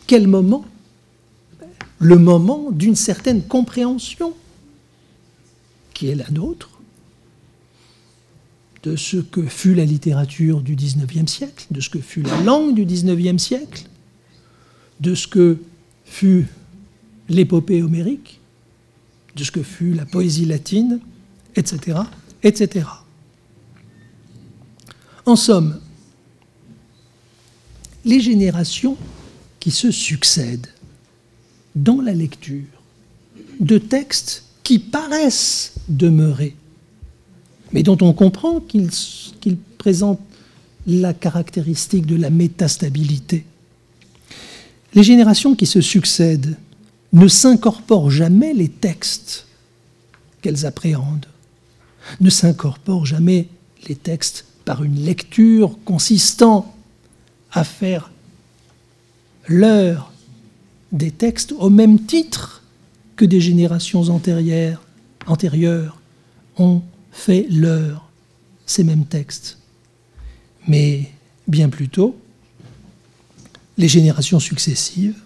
Quel 0.08 0.30
moment 0.30 0.64
Le 2.02 2.18
moment 2.18 2.72
d'une 2.72 2.96
certaine 2.96 3.44
compréhension 3.44 4.34
qui 5.94 6.08
est 6.08 6.16
la 6.16 6.28
nôtre 6.32 6.82
de 8.82 8.96
ce 8.96 9.18
que 9.18 9.46
fut 9.46 9.76
la 9.76 9.86
littérature 9.86 10.62
du 10.62 10.76
XIXe 10.76 11.32
siècle, 11.32 11.68
de 11.70 11.80
ce 11.80 11.92
que 11.92 12.00
fut 12.00 12.24
la 12.24 12.42
langue 12.42 12.74
du 12.74 12.86
XIXe 12.86 13.40
siècle, 13.40 13.84
de 15.00 15.14
ce 15.14 15.28
que 15.28 15.60
fut 16.04 16.48
l'épopée 17.30 17.84
homérique, 17.84 18.40
de 19.36 19.44
ce 19.44 19.52
que 19.52 19.62
fut 19.62 19.94
la 19.94 20.08
poésie 20.08 20.46
latine, 20.46 21.00
etc., 21.56 22.00
etc. 22.42 22.88
En 25.28 25.36
somme, 25.36 25.80
les 28.06 28.20
générations 28.20 28.98
qui 29.60 29.70
se 29.70 29.92
succèdent 29.92 30.68
dans 31.76 32.02
la 32.02 32.14
lecture 32.14 32.68
de 33.60 33.78
textes 33.78 34.44
qui 34.64 34.80
paraissent 34.80 35.74
demeurer, 35.88 36.56
mais 37.72 37.84
dont 37.84 37.98
on 38.02 38.14
comprend 38.14 38.60
qu'ils 38.60 39.58
présentent 39.78 40.20
la 40.88 41.14
caractéristique 41.14 42.06
de 42.06 42.16
la 42.16 42.30
métastabilité. 42.30 43.46
Les 44.94 45.04
générations 45.04 45.56
qui 45.56 45.66
se 45.66 45.82
succèdent 45.82 46.58
ne 47.14 47.28
s'incorporent 47.28 48.12
jamais 48.12 48.54
les 48.54 48.70
textes 48.70 49.46
qu'elles 50.42 50.66
appréhendent, 50.66 51.28
ne 52.20 52.30
s'incorporent 52.30 53.06
jamais 53.06 53.48
les 53.88 53.96
textes 53.96 54.46
par 54.66 54.84
une 54.84 55.04
lecture 55.04 55.78
consistant 55.86 56.76
à 57.52 57.64
faire 57.64 58.12
l'heure 59.48 60.11
des 60.92 61.12
textes 61.12 61.54
au 61.54 61.70
même 61.70 62.06
titre 62.06 62.64
que 63.16 63.26
des 63.26 63.40
générations 63.40 64.10
antérieures, 64.10 64.82
ont 66.58 66.82
fait 67.12 67.48
leur 67.50 68.10
ces 68.66 68.84
mêmes 68.84 69.06
textes. 69.06 69.58
Mais 70.68 71.12
bien 71.48 71.70
plutôt, 71.70 72.20
les 73.78 73.88
générations 73.88 74.40
successives 74.40 75.20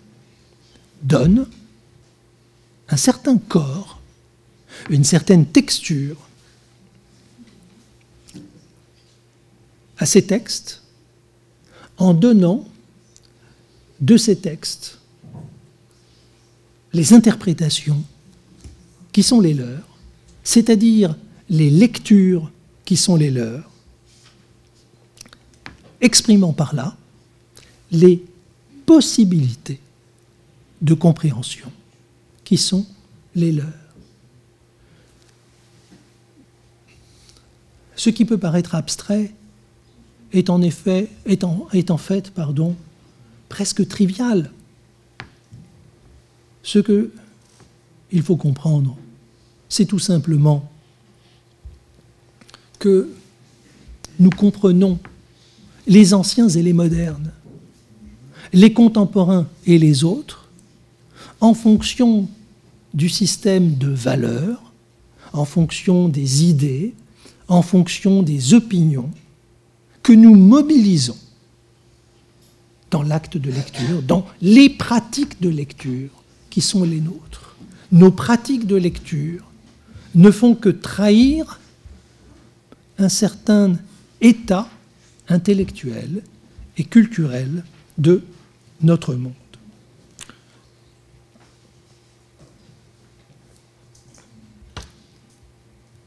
donnent 1.02 1.48
un 2.90 2.98
certain 2.98 3.38
corps, 3.38 4.00
une 4.90 5.04
certaine 5.04 5.46
texture 5.46 6.18
à 9.98 10.06
ces 10.06 10.26
textes 10.26 10.82
en 11.98 12.14
donnant 12.14 12.68
de 14.02 14.18
ces 14.18 14.36
textes 14.36 15.00
les 16.96 17.12
interprétations 17.12 18.02
qui 19.12 19.22
sont 19.22 19.42
les 19.42 19.54
leurs, 19.54 19.86
c'est-à-dire 20.46 21.16
les 21.50 21.70
lectures 21.70 22.50
qui 22.86 22.96
sont 22.96 23.18
les 23.18 23.30
leurs, 23.30 23.70
exprimant 26.00 26.54
par 26.54 26.74
là 26.74 26.96
les 27.92 28.24
possibilités 28.86 29.80
de 30.82 30.94
compréhension 30.94 31.70
qui 32.46 32.58
sont 32.58 32.86
les 33.36 33.52
leurs. 33.52 33.66
Ce 37.98 38.10
qui 38.10 38.24
peut 38.24 38.38
paraître 38.38 38.74
abstrait 38.74 39.34
est 40.32 40.50
en 40.50 40.62
effet, 40.62 41.10
est 41.26 41.44
en, 41.44 41.98
fait, 41.98 42.32
pardon, 42.32 42.74
presque 43.50 43.86
trivial. 43.86 44.52
Ce 46.66 46.80
que 46.80 47.12
il 48.12 48.24
faut 48.24 48.38
comprendre, 48.38 48.98
c'est 49.70 49.86
tout 49.86 50.00
simplement 50.00 50.70
que 52.80 53.10
nous 54.20 54.32
comprenons 54.32 54.98
les 55.86 56.16
anciens 56.16 56.50
et 56.50 56.64
les 56.64 56.74
modernes, 56.74 57.32
les 58.52 58.74
contemporains 58.74 59.48
et 59.68 59.78
les 59.78 60.04
autres, 60.04 60.50
en 61.40 61.54
fonction 61.54 62.28
du 62.96 63.10
système 63.10 63.76
de 63.76 63.90
valeurs, 63.90 64.74
en 65.34 65.46
fonction 65.46 66.10
des 66.10 66.46
idées, 66.46 66.96
en 67.48 67.62
fonction 67.62 68.24
des 68.24 68.56
opinions 68.56 69.12
que 70.02 70.14
nous 70.14 70.36
mobilisons 70.36 71.18
dans 72.90 73.04
l'acte 73.04 73.38
de 73.38 73.52
lecture, 73.52 74.02
dans 74.02 74.26
les 74.42 74.70
pratiques 74.70 75.40
de 75.42 75.50
lecture 75.50 76.10
qui 76.56 76.62
sont 76.62 76.86
les 76.86 77.02
nôtres. 77.02 77.58
Nos 77.92 78.12
pratiques 78.12 78.66
de 78.66 78.78
lecture 78.78 79.44
ne 80.16 80.32
font 80.32 80.56
que 80.56 80.70
trahir 80.70 81.60
un 82.98 83.10
certain 83.10 83.76
état 84.22 84.70
intellectuel 85.28 86.24
et 86.78 86.86
culturel 86.86 87.66
de 87.98 88.24
notre 88.82 89.16
monde. 89.16 89.34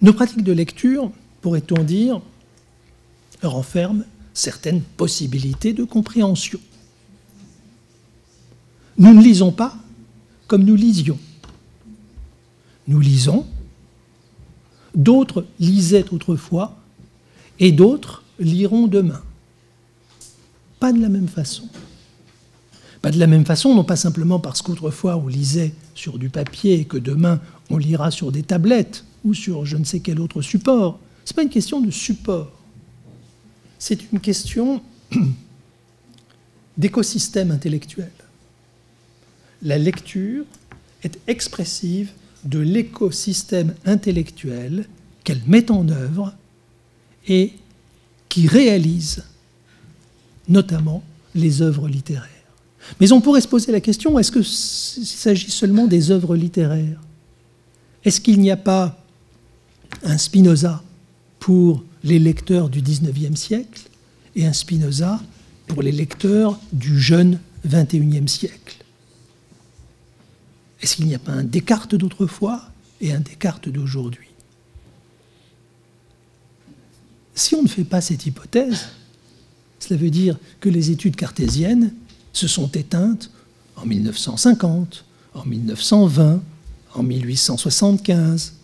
Nos 0.01 0.15
pratiques 0.15 0.45
de 0.45 0.53
lecture, 0.53 1.13
pourrait-on 1.43 1.85
dire, 1.85 2.23
renferment 3.43 4.05
certaines 4.33 4.81
possibilités 4.81 5.75
de 5.75 5.85
compréhension. 5.85 6.59
Nous 8.97 9.13
ne 9.13 9.23
lisons 9.23 9.53
pas 9.53 9.77
comme 10.49 10.65
nous 10.65 10.75
lisions. 10.75 11.19
Nous 12.89 12.99
lisons, 12.99 13.47
d'autres 14.95 15.47
lisaient 15.61 16.07
autrefois, 16.11 16.77
et 17.61 17.71
d'autres 17.71 18.25
liront 18.41 18.87
demain. 18.87 19.21
Pas 20.81 20.93
de 20.93 21.01
la 21.01 21.09
même 21.09 21.29
façon. 21.29 21.69
Pas 23.03 23.11
de 23.11 23.19
la 23.19 23.27
même 23.27 23.45
façon, 23.45 23.75
non 23.75 23.85
pas 23.85 23.97
simplement 23.97 24.41
parce 24.41 24.63
qu'autrefois 24.63 25.17
on 25.17 25.29
lisait 25.29 25.73
sur 25.95 26.19
du 26.19 26.31
papier 26.31 26.81
et 26.81 26.85
que 26.85 26.97
demain 26.97 27.41
on 27.71 27.77
lira 27.77 28.11
sur 28.11 28.33
des 28.33 28.43
tablettes 28.43 29.05
ou 29.25 29.35
sur 29.35 29.67
je 29.67 29.77
ne 29.77 29.85
sais 29.85 30.01
quel 30.01 30.21
autre 30.21 30.43
support. 30.43 30.99
Ce 31.25 31.33
n'est 31.33 31.37
pas 31.37 31.43
une 31.43 31.51
question 31.51 31.81
de 31.81 31.91
support. 31.91 32.51
C'est 33.79 34.11
une 34.13 34.21
question 34.21 34.83
d'écosystème 36.79 37.51
intellectuel. 37.51 38.11
La 39.63 39.79
lecture 39.79 40.45
est 41.03 41.19
expressive 41.27 42.11
de 42.45 42.59
l'écosystème 42.59 43.75
intellectuel 43.85 44.87
qu'elle 45.25 45.43
met 45.47 45.71
en 45.71 45.89
œuvre 45.89 46.35
et 47.27 47.53
qui 48.29 48.47
réalise 48.47 49.25
notamment 50.49 51.03
les 51.35 51.63
œuvres 51.63 51.89
littéraires. 51.89 52.29
Mais 53.01 53.13
on 53.13 53.21
pourrait 53.21 53.41
se 53.41 53.49
poser 53.49 53.73
la 53.73 53.81
question, 53.81 54.19
est-ce 54.19 54.33
qu'il 54.33 54.45
s'agit 54.45 55.51
seulement 55.51 55.87
des 55.87 56.11
œuvres 56.11 56.37
littéraires 56.37 57.01
Est-ce 58.05 58.21
qu'il 58.21 58.41
n'y 58.41 58.51
a 58.51 58.57
pas 58.57 59.05
un 60.05 60.17
Spinoza 60.17 60.83
pour 61.39 61.85
les 62.05 62.19
lecteurs 62.19 62.69
du 62.69 62.81
XIXe 62.81 63.39
siècle 63.39 63.83
et 64.37 64.47
un 64.47 64.53
Spinoza 64.53 65.21
pour 65.67 65.83
les 65.83 65.93
lecteurs 65.93 66.59
du 66.73 66.99
jeune 66.99 67.41
XXIe 67.67 68.29
siècle? 68.29 68.85
Est-ce 70.81 70.97
qu'il 70.97 71.07
n'y 71.07 71.15
a 71.15 71.19
pas 71.19 71.33
un 71.33 71.45
Descartes 71.45 71.95
d'autrefois 71.95 72.63
et 73.01 73.13
un 73.13 73.21
Descartes 73.21 73.69
d'aujourd'hui? 73.69 74.29
Si 77.35 77.55
on 77.55 77.63
ne 77.63 77.69
fait 77.69 77.85
pas 77.85 78.01
cette 78.01 78.27
hypothèse, 78.27 78.89
cela 79.79 79.99
veut 79.99 80.11
dire 80.11 80.39
que 80.61 80.69
les 80.69 80.91
études 80.91 81.17
cartésiennes 81.17 81.93
se 82.33 82.49
sont 82.49 82.69
éteintes 82.73 83.31
en 83.77 83.87
1950, 83.87 85.05
en 85.35 85.45
1920, 85.45 86.43
en 86.95 87.03
1875. 87.03 88.55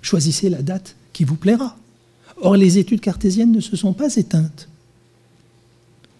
Choisissez 0.00 0.48
la 0.48 0.62
date 0.62 0.96
qui 1.12 1.24
vous 1.24 1.36
plaira. 1.36 1.76
Or, 2.40 2.56
les 2.56 2.78
études 2.78 3.00
cartésiennes 3.00 3.52
ne 3.52 3.60
se 3.60 3.76
sont 3.76 3.92
pas 3.92 4.14
éteintes. 4.16 4.68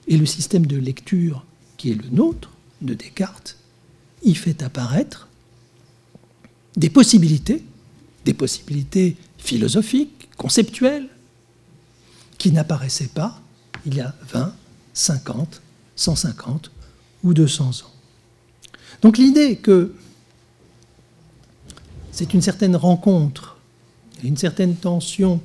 Et 0.09 0.16
le 0.16 0.26
système 0.26 0.66
de 0.66 0.76
lecture 0.76 1.44
qui 1.76 1.90
est 1.90 1.94
le 1.94 2.09
nôtre, 2.11 2.50
de 2.82 2.94
Descartes, 2.94 3.57
y 4.27 4.35
fait 4.35 4.62
apparaître 4.62 5.29
des 6.77 6.91
possibilités, 6.91 7.64
des 8.24 8.35
possibilités 8.35 9.16
philosophiques, 9.39 10.29
conceptuel 10.37 11.09
qui 12.37 12.53
n'apparaissait 12.53 13.09
pas 13.09 13.41
il 13.87 13.95
y 13.95 14.01
a 14.01 14.14
20, 14.29 14.53
50, 14.93 15.62
150 15.95 16.70
ou 17.22 17.33
200 17.33 17.68
ans. 17.68 17.93
Donc 19.01 19.16
l'idée 19.16 19.57
que 19.57 19.95
c'est 22.11 22.35
une 22.35 22.43
certaine 22.43 22.77
rencontre, 22.77 23.57
une 24.24 24.37
certaine 24.37 24.74
tension 24.74 25.41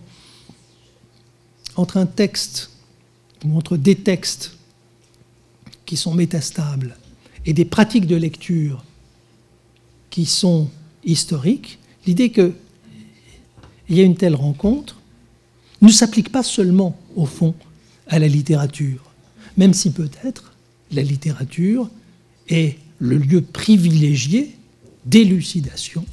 entre 1.75 1.97
un 1.97 2.05
texte 2.05 2.71
ou 3.45 3.57
entre 3.57 3.77
des 3.77 3.95
textes 3.95 4.57
qui 5.85 5.97
sont 5.97 6.13
métastables 6.13 6.95
et 7.45 7.53
des 7.53 7.65
pratiques 7.65 8.07
de 8.07 8.15
lecture 8.15 8.83
qui 10.09 10.25
sont 10.25 10.69
historiques, 11.03 11.79
l'idée 12.05 12.29
que 12.29 12.53
il 13.89 13.97
y 13.97 14.01
a 14.01 14.03
une 14.03 14.15
telle 14.15 14.35
rencontre, 14.35 15.01
ne 15.81 15.89
s'applique 15.89 16.31
pas 16.31 16.43
seulement, 16.43 16.97
au 17.15 17.25
fond, 17.25 17.53
à 18.07 18.19
la 18.19 18.27
littérature, 18.27 19.11
même 19.57 19.73
si 19.73 19.91
peut-être 19.91 20.53
la 20.91 21.01
littérature 21.01 21.89
est 22.47 22.77
le 22.99 23.17
lieu 23.17 23.41
privilégié 23.41 24.55
d'élucidation 25.05 26.05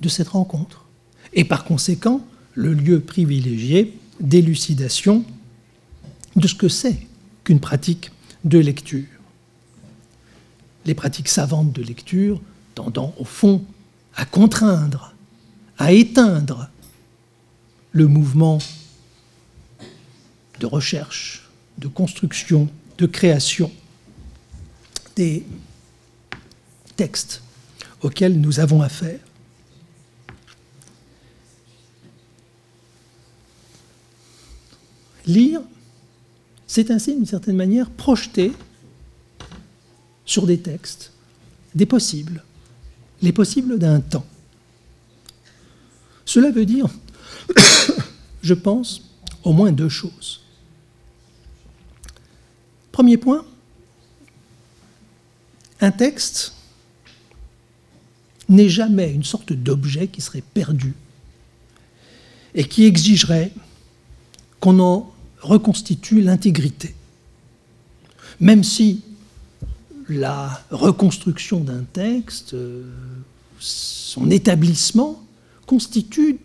de 0.00 0.08
cette 0.08 0.28
rencontre, 0.28 0.86
et 1.32 1.44
par 1.44 1.64
conséquent 1.64 2.26
le 2.54 2.72
lieu 2.72 3.00
privilégié 3.00 3.94
d'élucidation 4.20 5.24
de 6.34 6.48
ce 6.48 6.54
que 6.54 6.68
c'est 6.68 7.06
qu'une 7.44 7.60
pratique 7.60 8.10
de 8.44 8.58
lecture. 8.58 9.17
Les 10.88 10.94
pratiques 10.94 11.28
savantes 11.28 11.70
de 11.72 11.82
lecture 11.82 12.40
tendant 12.74 13.14
au 13.18 13.24
fond 13.24 13.62
à 14.16 14.24
contraindre, 14.24 15.14
à 15.76 15.92
éteindre 15.92 16.70
le 17.92 18.08
mouvement 18.08 18.58
de 20.58 20.66
recherche, 20.66 21.46
de 21.76 21.88
construction, 21.88 22.68
de 22.96 23.04
création 23.04 23.70
des 25.14 25.44
textes 26.96 27.42
auxquels 28.00 28.40
nous 28.40 28.58
avons 28.58 28.80
affaire. 28.80 29.20
Lire, 35.26 35.60
c'est 36.66 36.90
ainsi, 36.90 37.14
d'une 37.14 37.26
certaine 37.26 37.56
manière, 37.56 37.90
projeter 37.90 38.52
sur 40.38 40.46
des 40.46 40.60
textes 40.60 41.10
des 41.74 41.84
possibles, 41.84 42.44
les 43.22 43.32
possibles 43.32 43.76
d'un 43.76 43.98
temps. 43.98 44.24
Cela 46.24 46.52
veut 46.52 46.64
dire, 46.64 46.86
je 48.42 48.54
pense, 48.54 49.02
au 49.42 49.52
moins 49.52 49.72
deux 49.72 49.88
choses. 49.88 50.42
Premier 52.92 53.16
point, 53.16 53.44
un 55.80 55.90
texte 55.90 56.52
n'est 58.48 58.68
jamais 58.68 59.12
une 59.12 59.24
sorte 59.24 59.52
d'objet 59.52 60.06
qui 60.06 60.20
serait 60.20 60.44
perdu 60.54 60.94
et 62.54 62.62
qui 62.62 62.84
exigerait 62.84 63.50
qu'on 64.60 64.78
en 64.78 65.12
reconstitue 65.40 66.20
l'intégrité. 66.20 66.94
Même 68.38 68.62
si 68.62 69.02
la 70.08 70.62
reconstruction 70.70 71.60
d'un 71.60 71.84
texte, 71.92 72.54
son 73.58 74.30
établissement, 74.30 75.22
constitue 75.66 76.38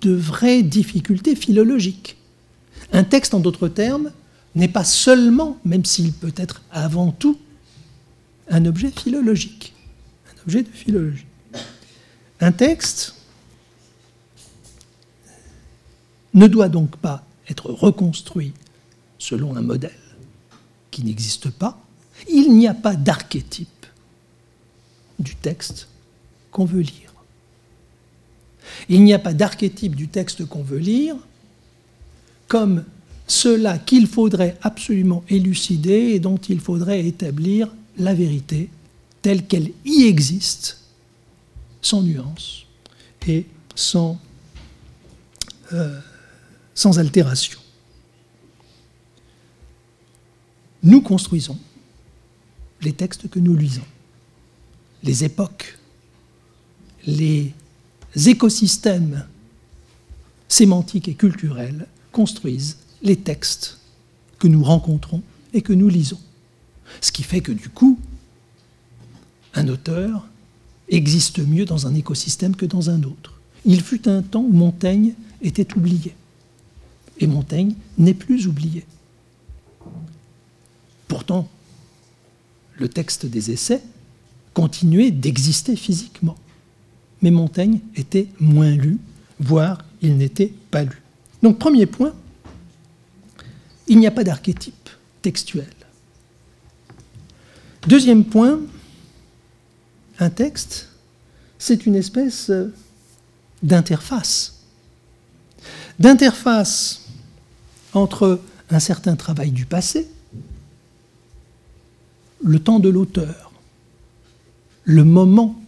de 0.00 0.12
vraies 0.12 0.62
difficultés 0.62 1.36
philologiques. 1.36 2.16
Un 2.92 3.04
texte, 3.04 3.34
en 3.34 3.40
d'autres 3.40 3.68
termes, 3.68 4.10
n'est 4.54 4.68
pas 4.68 4.84
seulement, 4.84 5.58
même 5.64 5.84
s'il 5.84 6.12
peut 6.12 6.32
être 6.36 6.62
avant 6.70 7.12
tout, 7.12 7.38
un 8.48 8.64
objet 8.64 8.90
philologique, 8.90 9.74
un. 10.48 11.24
Un 12.40 12.52
texte 12.52 13.14
ne 16.32 16.46
doit 16.46 16.68
donc 16.68 16.96
pas 16.96 17.24
être 17.48 17.70
reconstruit 17.70 18.52
selon 19.18 19.56
un 19.56 19.62
modèle 19.62 19.92
qui 20.90 21.04
n'existe 21.04 21.50
pas. 21.50 21.78
Il 22.28 22.54
n'y 22.54 22.66
a 22.66 22.74
pas 22.74 22.96
d'archétype 22.96 23.86
du 25.18 25.34
texte 25.36 25.88
qu'on 26.50 26.64
veut 26.64 26.80
lire. 26.80 27.14
Il 28.88 29.04
n'y 29.04 29.12
a 29.12 29.18
pas 29.18 29.34
d'archétype 29.34 29.94
du 29.94 30.08
texte 30.08 30.46
qu'on 30.46 30.62
veut 30.62 30.78
lire 30.78 31.16
comme 32.48 32.84
cela 33.26 33.78
qu'il 33.78 34.08
faudrait 34.08 34.58
absolument 34.62 35.22
élucider 35.28 36.12
et 36.14 36.18
dont 36.18 36.36
il 36.36 36.58
faudrait 36.58 37.06
établir 37.06 37.68
la 37.96 38.12
vérité 38.12 38.68
telle 39.22 39.46
qu'elle 39.46 39.70
y 39.84 40.04
existe, 40.04 40.80
sans 41.80 42.02
nuance 42.02 42.66
et 43.28 43.46
sans, 43.76 44.18
euh, 45.72 46.00
sans 46.74 46.98
altération. 46.98 47.60
Nous 50.82 51.00
construisons 51.00 51.58
les 52.82 52.92
textes 52.92 53.28
que 53.28 53.38
nous 53.38 53.56
lisons, 53.56 53.84
les 55.02 55.24
époques, 55.24 55.78
les 57.06 57.52
écosystèmes 58.26 59.26
sémantiques 60.48 61.08
et 61.08 61.14
culturels 61.14 61.86
construisent 62.12 62.78
les 63.02 63.16
textes 63.16 63.78
que 64.38 64.48
nous 64.48 64.62
rencontrons 64.62 65.22
et 65.52 65.62
que 65.62 65.72
nous 65.72 65.88
lisons. 65.88 66.20
Ce 67.00 67.12
qui 67.12 67.22
fait 67.22 67.40
que 67.40 67.52
du 67.52 67.68
coup, 67.68 67.98
un 69.54 69.68
auteur 69.68 70.26
existe 70.88 71.38
mieux 71.38 71.64
dans 71.64 71.86
un 71.86 71.94
écosystème 71.94 72.56
que 72.56 72.66
dans 72.66 72.90
un 72.90 73.02
autre. 73.04 73.40
Il 73.64 73.80
fut 73.82 74.08
un 74.08 74.22
temps 74.22 74.42
où 74.42 74.52
Montaigne 74.52 75.14
était 75.42 75.76
oublié. 75.76 76.14
Et 77.18 77.26
Montaigne 77.26 77.74
n'est 77.98 78.14
plus 78.14 78.46
oublié. 78.46 78.84
Pourtant, 81.06 81.48
le 82.80 82.88
texte 82.88 83.26
des 83.26 83.52
essais 83.52 83.82
continuait 84.54 85.12
d'exister 85.12 85.76
physiquement. 85.76 86.36
Mais 87.22 87.30
Montaigne 87.30 87.80
était 87.94 88.26
moins 88.40 88.74
lu, 88.74 88.98
voire 89.38 89.84
il 90.00 90.16
n'était 90.16 90.52
pas 90.70 90.82
lu. 90.82 91.02
Donc 91.42 91.58
premier 91.58 91.86
point, 91.86 92.14
il 93.86 93.98
n'y 93.98 94.06
a 94.06 94.10
pas 94.10 94.24
d'archétype 94.24 94.88
textuel. 95.20 95.68
Deuxième 97.86 98.24
point, 98.24 98.60
un 100.18 100.30
texte, 100.30 100.88
c'est 101.58 101.86
une 101.86 101.96
espèce 101.96 102.50
d'interface. 103.62 104.60
D'interface 105.98 107.06
entre 107.92 108.40
un 108.70 108.80
certain 108.80 109.16
travail 109.16 109.50
du 109.50 109.66
passé, 109.66 110.08
le 112.42 112.58
temps 112.58 112.80
de 112.80 112.88
l'auteur, 112.88 113.52
le 114.84 115.04
moment 115.04 115.60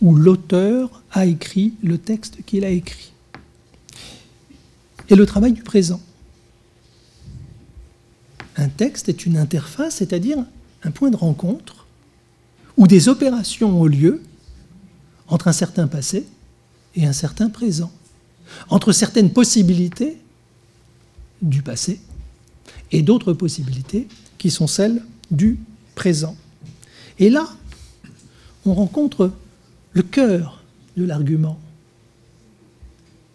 où 0.00 0.14
l'auteur 0.14 1.02
a 1.12 1.26
écrit 1.26 1.74
le 1.82 1.98
texte 1.98 2.38
qu'il 2.44 2.64
a 2.64 2.70
écrit, 2.70 3.12
et 5.08 5.14
le 5.14 5.26
travail 5.26 5.52
du 5.52 5.62
présent. 5.62 6.00
Un 8.56 8.68
texte 8.68 9.08
est 9.08 9.26
une 9.26 9.36
interface, 9.36 9.96
c'est-à-dire 9.96 10.38
un 10.82 10.90
point 10.90 11.10
de 11.10 11.16
rencontre 11.16 11.86
où 12.76 12.86
des 12.86 13.08
opérations 13.08 13.80
ont 13.80 13.86
lieu 13.86 14.22
entre 15.28 15.48
un 15.48 15.52
certain 15.52 15.86
passé 15.86 16.26
et 16.94 17.06
un 17.06 17.12
certain 17.12 17.50
présent, 17.50 17.92
entre 18.68 18.92
certaines 18.92 19.32
possibilités 19.32 20.18
du 21.42 21.62
passé 21.62 22.00
et 22.92 23.02
d'autres 23.02 23.32
possibilités 23.32 24.08
qui 24.38 24.50
sont 24.50 24.66
celles 24.66 25.02
du 25.30 25.58
présent. 25.94 26.36
Et 27.18 27.30
là, 27.30 27.48
on 28.66 28.74
rencontre 28.74 29.30
le 29.92 30.02
cœur 30.02 30.62
de 30.96 31.04
l'argument. 31.04 31.58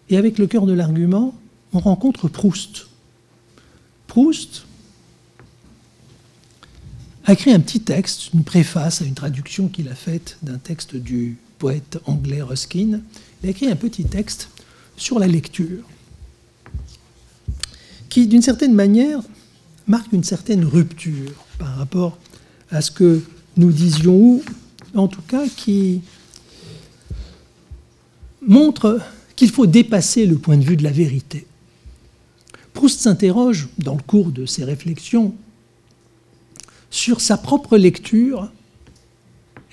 Et 0.09 0.17
avec 0.17 0.37
le 0.37 0.47
cœur 0.47 0.65
de 0.65 0.73
l'argument, 0.73 1.35
on 1.73 1.79
rencontre 1.79 2.27
Proust. 2.27 2.87
Proust 4.07 4.65
a 7.25 7.33
écrit 7.33 7.51
un 7.51 7.59
petit 7.59 7.81
texte, 7.81 8.33
une 8.33 8.43
préface 8.43 9.01
à 9.01 9.05
une 9.05 9.13
traduction 9.13 9.67
qu'il 9.67 9.87
a 9.87 9.95
faite 9.95 10.37
d'un 10.41 10.57
texte 10.57 10.95
du 10.95 11.37
poète 11.59 11.99
anglais 12.05 12.41
Ruskin. 12.41 13.01
Il 13.43 13.47
a 13.47 13.49
écrit 13.51 13.69
un 13.69 13.75
petit 13.75 14.05
texte 14.05 14.49
sur 14.97 15.19
la 15.19 15.27
lecture, 15.27 15.83
qui 18.09 18.27
d'une 18.27 18.41
certaine 18.41 18.73
manière 18.73 19.21
marque 19.87 20.11
une 20.11 20.23
certaine 20.23 20.65
rupture 20.65 21.45
par 21.59 21.75
rapport 21.77 22.17
à 22.71 22.81
ce 22.81 22.91
que 22.91 23.21
nous 23.57 23.71
disions, 23.71 24.13
ou 24.15 24.43
en 24.93 25.07
tout 25.07 25.21
cas 25.21 25.47
qui 25.47 26.01
montre 28.41 28.99
qu'il 29.35 29.49
faut 29.49 29.67
dépasser 29.67 30.25
le 30.25 30.37
point 30.37 30.57
de 30.57 30.63
vue 30.63 30.77
de 30.77 30.83
la 30.83 30.91
vérité. 30.91 31.45
Proust 32.73 33.01
s'interroge, 33.01 33.69
dans 33.77 33.95
le 33.95 34.01
cours 34.01 34.31
de 34.31 34.45
ses 34.45 34.63
réflexions, 34.63 35.35
sur 36.91 37.21
sa 37.21 37.37
propre 37.37 37.77
lecture, 37.77 38.51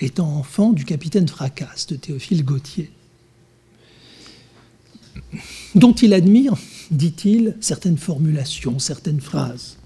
étant 0.00 0.36
enfant 0.36 0.72
du 0.72 0.84
capitaine 0.84 1.28
Fracasse 1.28 1.86
de 1.86 1.96
Théophile 1.96 2.44
Gautier, 2.44 2.90
dont 5.74 5.94
il 5.94 6.12
admire, 6.12 6.54
dit-il, 6.90 7.56
certaines 7.60 7.98
formulations, 7.98 8.78
certaines 8.78 9.20
phrases, 9.20 9.78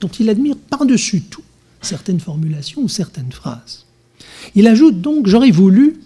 dont 0.00 0.08
il 0.08 0.28
admire 0.28 0.56
par-dessus 0.56 1.22
tout 1.22 1.42
certaines 1.84 2.20
formulations 2.20 2.82
ou 2.82 2.88
certaines 2.88 3.32
phrases. 3.32 3.84
Il 4.54 4.66
ajoute 4.66 5.00
donc 5.00 5.26
J'aurais 5.26 5.50
voulu 5.50 6.00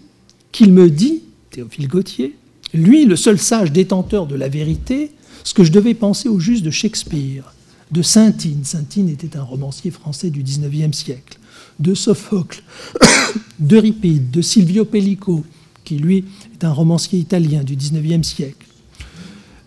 qu'il 0.52 0.72
me 0.72 0.90
dit, 0.90 1.22
Théophile 1.50 1.88
Gautier, 1.88 2.36
lui, 2.74 3.04
le 3.04 3.16
seul 3.16 3.38
sage 3.38 3.72
détenteur 3.72 4.26
de 4.26 4.34
la 4.34 4.48
vérité, 4.48 5.12
ce 5.44 5.54
que 5.54 5.64
je 5.64 5.72
devais 5.72 5.94
penser 5.94 6.28
au 6.28 6.38
juste 6.38 6.64
de 6.64 6.70
Shakespeare, 6.70 7.54
de 7.90 8.02
Saintine. 8.02 8.64
Saintine 8.64 9.08
était 9.08 9.36
un 9.36 9.42
romancier 9.42 9.90
français 9.90 10.30
du 10.30 10.42
XIXe 10.42 10.96
siècle. 10.96 11.38
De 11.78 11.94
Sophocle, 11.94 12.62
d'Euripide, 13.58 14.30
de 14.30 14.42
Silvio 14.42 14.84
Pellico, 14.84 15.44
qui 15.84 15.96
lui 15.96 16.24
est 16.52 16.64
un 16.64 16.72
romancier 16.72 17.18
italien 17.18 17.62
du 17.62 17.76
XIXe 17.76 18.26
siècle. 18.26 18.66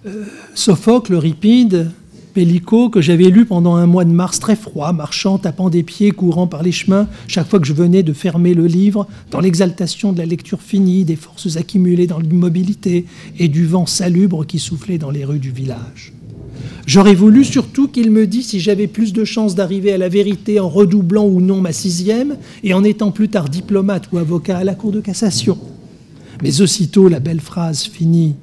Euh, 0.05 0.26
Sophocle, 0.53 1.14
Euripide 1.14 1.91
Pellico 2.34 2.90
que 2.90 3.02
j'avais 3.02 3.30
lu 3.30 3.46
pendant 3.46 3.76
un 3.76 3.86
mois 3.86 4.06
de 4.06 4.12
mars 4.12 4.40
très 4.40 4.56
froid, 4.56 4.94
marchant, 4.94 5.38
tapant 5.38 5.70
des 5.70 5.84
pieds, 5.84 6.12
courant 6.12 6.48
par 6.48 6.64
les 6.64 6.72
chemins, 6.72 7.08
chaque 7.28 7.50
fois 7.50 7.60
que 7.60 7.68
je 7.68 7.74
venais 7.74 8.04
de 8.04 8.14
fermer 8.14 8.54
le 8.54 8.68
livre, 8.68 9.08
dans 9.32 9.40
l'exaltation 9.40 10.14
de 10.14 10.18
la 10.18 10.26
lecture 10.26 10.62
finie, 10.62 11.04
des 11.04 11.16
forces 11.16 11.58
accumulées 11.58 12.08
dans 12.08 12.20
l'immobilité 12.20 13.06
et 13.38 13.48
du 13.48 13.66
vent 13.66 13.86
salubre 13.86 14.46
qui 14.46 14.60
soufflait 14.60 14.98
dans 14.98 15.12
les 15.12 15.26
rues 15.26 15.40
du 15.40 15.52
village. 15.52 16.14
J'aurais 16.88 17.16
voulu 17.16 17.44
surtout 17.44 17.88
qu'il 17.88 18.12
me 18.12 18.28
dise 18.28 18.48
si 18.48 18.60
j'avais 18.60 18.88
plus 18.88 19.14
de 19.14 19.24
chances 19.24 19.56
d'arriver 19.56 19.94
à 19.94 19.98
la 19.98 20.10
vérité 20.10 20.60
en 20.60 20.70
redoublant 20.70 21.26
ou 21.26 21.42
non 21.42 21.62
ma 21.62 21.74
sixième 21.74 22.38
et 22.64 22.74
en 22.74 22.84
étant 22.84 23.12
plus 23.12 23.30
tard 23.30 23.50
diplomate 23.50 24.12
ou 24.12 24.18
avocat 24.18 24.58
à 24.58 24.64
la 24.64 24.76
Cour 24.76 24.92
de 24.92 25.00
cassation. 25.00 25.58
Mais 26.42 26.62
aussitôt 26.62 27.08
la 27.08 27.20
belle 27.20 27.40
phrase 27.40 27.84
finie, 27.84 28.36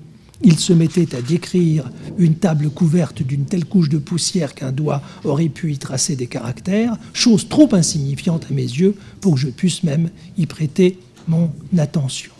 il 0.43 0.59
se 0.59 0.72
mettait 0.72 1.14
à 1.16 1.22
décrire 1.22 1.91
une 2.16 2.36
table 2.36 2.70
couverte 2.70 3.22
d'une 3.22 3.45
telle 3.45 3.64
couche 3.64 3.89
de 3.89 3.99
poussière 3.99 4.55
qu'un 4.55 4.72
doigt 4.72 5.03
aurait 5.24 5.49
pu 5.49 5.72
y 5.72 5.78
tracer 5.78 6.14
des 6.14 6.26
caractères, 6.26 6.97
chose 7.12 7.49
trop 7.49 7.74
insignifiante 7.74 8.47
à 8.51 8.55
mes 8.55 8.62
yeux 8.62 8.95
pour 9.20 9.34
que 9.34 9.41
je 9.41 9.49
puisse 9.49 9.82
même 9.82 10.11
y 10.36 10.47
prêter 10.47 10.99
mon 11.26 11.51
attention. 11.76 12.32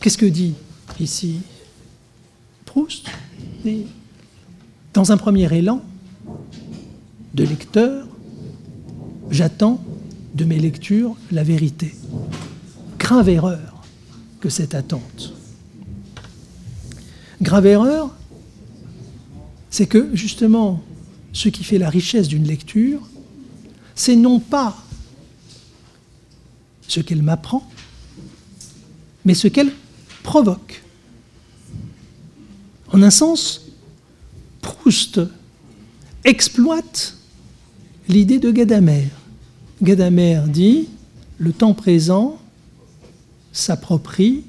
Qu'est-ce 0.00 0.18
que 0.18 0.26
dit 0.26 0.54
ici 1.00 1.40
Proust 2.64 3.08
Dans 4.94 5.10
un 5.10 5.16
premier 5.16 5.52
élan 5.52 5.82
de 7.34 7.44
lecteur, 7.44 8.06
j'attends 9.30 9.82
de 10.34 10.44
mes 10.44 10.58
lectures 10.58 11.16
la 11.32 11.42
vérité. 11.42 11.94
Grave 12.98 13.28
erreur 13.28 13.84
que 14.40 14.48
cette 14.48 14.74
attente. 14.74 15.35
Grave 17.42 17.66
erreur, 17.66 18.14
c'est 19.70 19.86
que 19.86 20.14
justement, 20.14 20.82
ce 21.32 21.48
qui 21.48 21.64
fait 21.64 21.78
la 21.78 21.90
richesse 21.90 22.28
d'une 22.28 22.46
lecture, 22.46 23.00
c'est 23.94 24.16
non 24.16 24.40
pas 24.40 24.76
ce 26.88 27.00
qu'elle 27.00 27.22
m'apprend, 27.22 27.68
mais 29.24 29.34
ce 29.34 29.48
qu'elle 29.48 29.72
provoque. 30.22 30.82
En 32.92 33.02
un 33.02 33.10
sens, 33.10 33.62
Proust 34.62 35.20
exploite 36.24 37.16
l'idée 38.08 38.38
de 38.38 38.50
Gadamer. 38.50 39.08
Gadamer 39.82 40.42
dit 40.48 40.88
le 41.38 41.52
temps 41.52 41.74
présent 41.74 42.38
s'approprie 43.52 44.44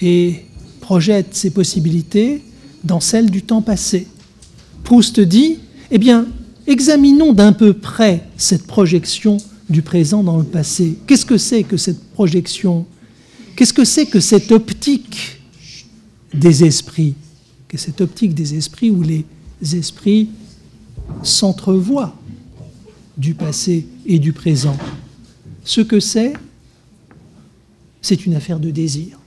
et 0.00 0.44
projette 0.88 1.34
ses 1.34 1.50
possibilités 1.50 2.40
dans 2.82 2.98
celles 2.98 3.30
du 3.30 3.42
temps 3.42 3.60
passé. 3.60 4.06
Proust 4.84 5.20
dit, 5.20 5.58
eh 5.90 5.98
bien, 5.98 6.26
examinons 6.66 7.34
d'un 7.34 7.52
peu 7.52 7.74
près 7.74 8.24
cette 8.38 8.66
projection 8.66 9.36
du 9.68 9.82
présent 9.82 10.22
dans 10.22 10.38
le 10.38 10.44
passé. 10.44 10.96
Qu'est-ce 11.06 11.26
que 11.26 11.36
c'est 11.36 11.62
que 11.62 11.76
cette 11.76 12.02
projection? 12.14 12.86
Qu'est-ce 13.54 13.74
que 13.74 13.84
c'est 13.84 14.06
que 14.06 14.18
cette 14.18 14.50
optique 14.50 15.42
des 16.32 16.64
esprits? 16.64 17.16
Que 17.68 17.76
cette 17.76 18.00
optique 18.00 18.32
des 18.32 18.54
esprits 18.54 18.88
où 18.88 19.02
les 19.02 19.26
esprits 19.60 20.30
s'entrevoient 21.22 22.16
du 23.18 23.34
passé 23.34 23.86
et 24.06 24.18
du 24.18 24.32
présent? 24.32 24.78
Ce 25.64 25.82
que 25.82 26.00
c'est, 26.00 26.32
c'est 28.00 28.24
une 28.24 28.32
affaire 28.32 28.58
de 28.58 28.70
désir 28.70 29.18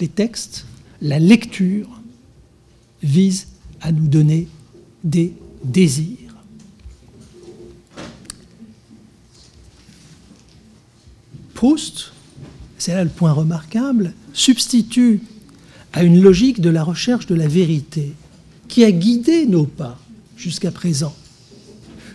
les 0.00 0.08
textes, 0.08 0.64
la 1.00 1.18
lecture 1.18 1.88
vise 3.02 3.48
à 3.80 3.92
nous 3.92 4.08
donner 4.08 4.48
des 5.04 5.32
désirs. 5.64 6.16
Proust, 11.54 12.12
c'est 12.78 12.94
là 12.94 13.02
le 13.02 13.10
point 13.10 13.32
remarquable, 13.32 14.12
substitue 14.32 15.20
à 15.92 16.04
une 16.04 16.20
logique 16.20 16.60
de 16.60 16.70
la 16.70 16.84
recherche 16.84 17.26
de 17.26 17.34
la 17.34 17.48
vérité 17.48 18.12
qui 18.68 18.84
a 18.84 18.92
guidé 18.92 19.46
nos 19.46 19.64
pas 19.64 19.98
jusqu'à 20.36 20.70
présent, 20.70 21.14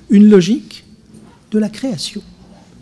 une 0.10 0.30
logique 0.30 0.86
de 1.52 1.60
la 1.60 1.70
création, 1.70 2.22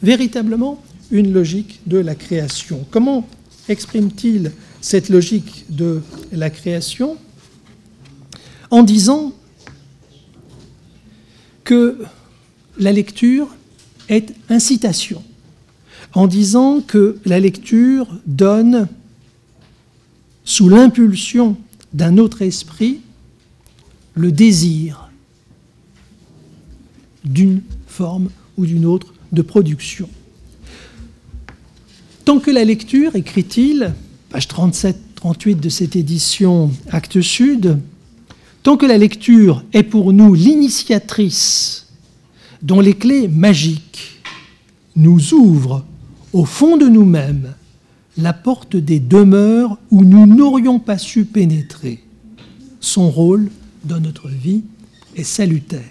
véritablement 0.04 0.82
une 1.10 1.34
logique 1.34 1.80
de 1.88 1.98
la 1.98 2.16
création. 2.16 2.86
Comment 2.92 3.28
exprime-t-il 3.68 4.52
cette 4.82 5.10
logique 5.10 5.66
de 5.70 6.02
la 6.32 6.50
création 6.50 7.18
en 8.72 8.84
disant 8.84 9.34
que 11.64 12.04
la 12.78 12.92
lecture 12.92 13.48
est 14.10 14.34
incitation, 14.50 15.24
en 16.14 16.28
disant 16.28 16.82
que 16.82 17.20
la 17.26 17.40
lecture 17.40 18.08
donne, 18.26 18.88
sous 20.44 20.68
l'impulsion 20.68 21.58
d'un 21.94 22.18
autre 22.18 22.42
esprit, 22.42 23.02
le 24.16 24.32
désir 24.32 25.10
d'une 27.24 27.62
forme 27.88 28.30
ou 28.58 28.66
d'une 28.66 28.86
autre 28.86 29.14
de 29.32 29.42
production. 29.42 30.10
Tant 32.26 32.40
que 32.40 32.52
la 32.52 32.66
lecture, 32.66 33.16
écrit-il, 33.16 33.94
page 34.32 34.48
37-38 34.48 35.60
de 35.60 35.68
cette 35.68 35.98
édition 35.98 36.72
Actes 36.90 37.20
Sud, 37.20 37.80
tant 38.64 38.78
que 38.78 38.86
la 38.86 38.98
lecture 38.98 39.62
est 39.74 39.84
pour 39.84 40.14
nous 40.14 40.34
l'initiatrice 40.34 41.88
dont 42.62 42.80
les 42.80 42.94
clés 42.94 43.28
magiques 43.28 44.22
nous 44.96 45.34
ouvrent 45.34 45.84
au 46.32 46.46
fond 46.46 46.78
de 46.78 46.88
nous-mêmes 46.88 47.54
la 48.18 48.32
porte 48.32 48.78
des 48.78 49.02
demeures 49.02 49.78
où 49.90 50.06
nous 50.06 50.26
n'aurions 50.26 50.80
pas 50.80 50.98
su 50.98 51.26
pénétrer, 51.26 52.02
son 52.80 53.10
rôle 53.10 53.50
dans 53.84 54.00
notre 54.00 54.30
vie 54.30 54.62
est 55.18 55.24
salutaire. 55.24 55.82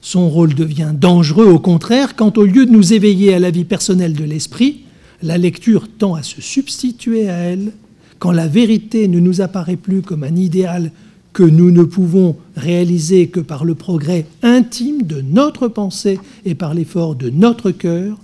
Son 0.00 0.30
rôle 0.30 0.54
devient 0.54 0.92
dangereux 0.94 1.48
au 1.48 1.58
contraire 1.58 2.16
quand 2.16 2.38
au 2.38 2.44
lieu 2.44 2.64
de 2.64 2.70
nous 2.70 2.94
éveiller 2.94 3.34
à 3.34 3.38
la 3.38 3.50
vie 3.50 3.64
personnelle 3.64 4.14
de 4.14 4.24
l'esprit, 4.24 4.84
la 5.22 5.38
lecture 5.38 5.88
tend 5.88 6.14
à 6.14 6.22
se 6.22 6.40
substituer 6.40 7.28
à 7.28 7.36
elle 7.36 7.72
quand 8.18 8.32
la 8.32 8.48
vérité 8.48 9.08
ne 9.08 9.20
nous 9.20 9.40
apparaît 9.40 9.76
plus 9.76 10.02
comme 10.02 10.24
un 10.24 10.36
idéal 10.36 10.92
que 11.32 11.42
nous 11.42 11.70
ne 11.70 11.84
pouvons 11.84 12.36
réaliser 12.56 13.28
que 13.28 13.40
par 13.40 13.64
le 13.64 13.74
progrès 13.74 14.26
intime 14.42 15.02
de 15.02 15.20
notre 15.20 15.68
pensée 15.68 16.18
et 16.44 16.54
par 16.54 16.74
l'effort 16.74 17.14
de 17.14 17.30
notre 17.30 17.70
cœur, 17.70 18.18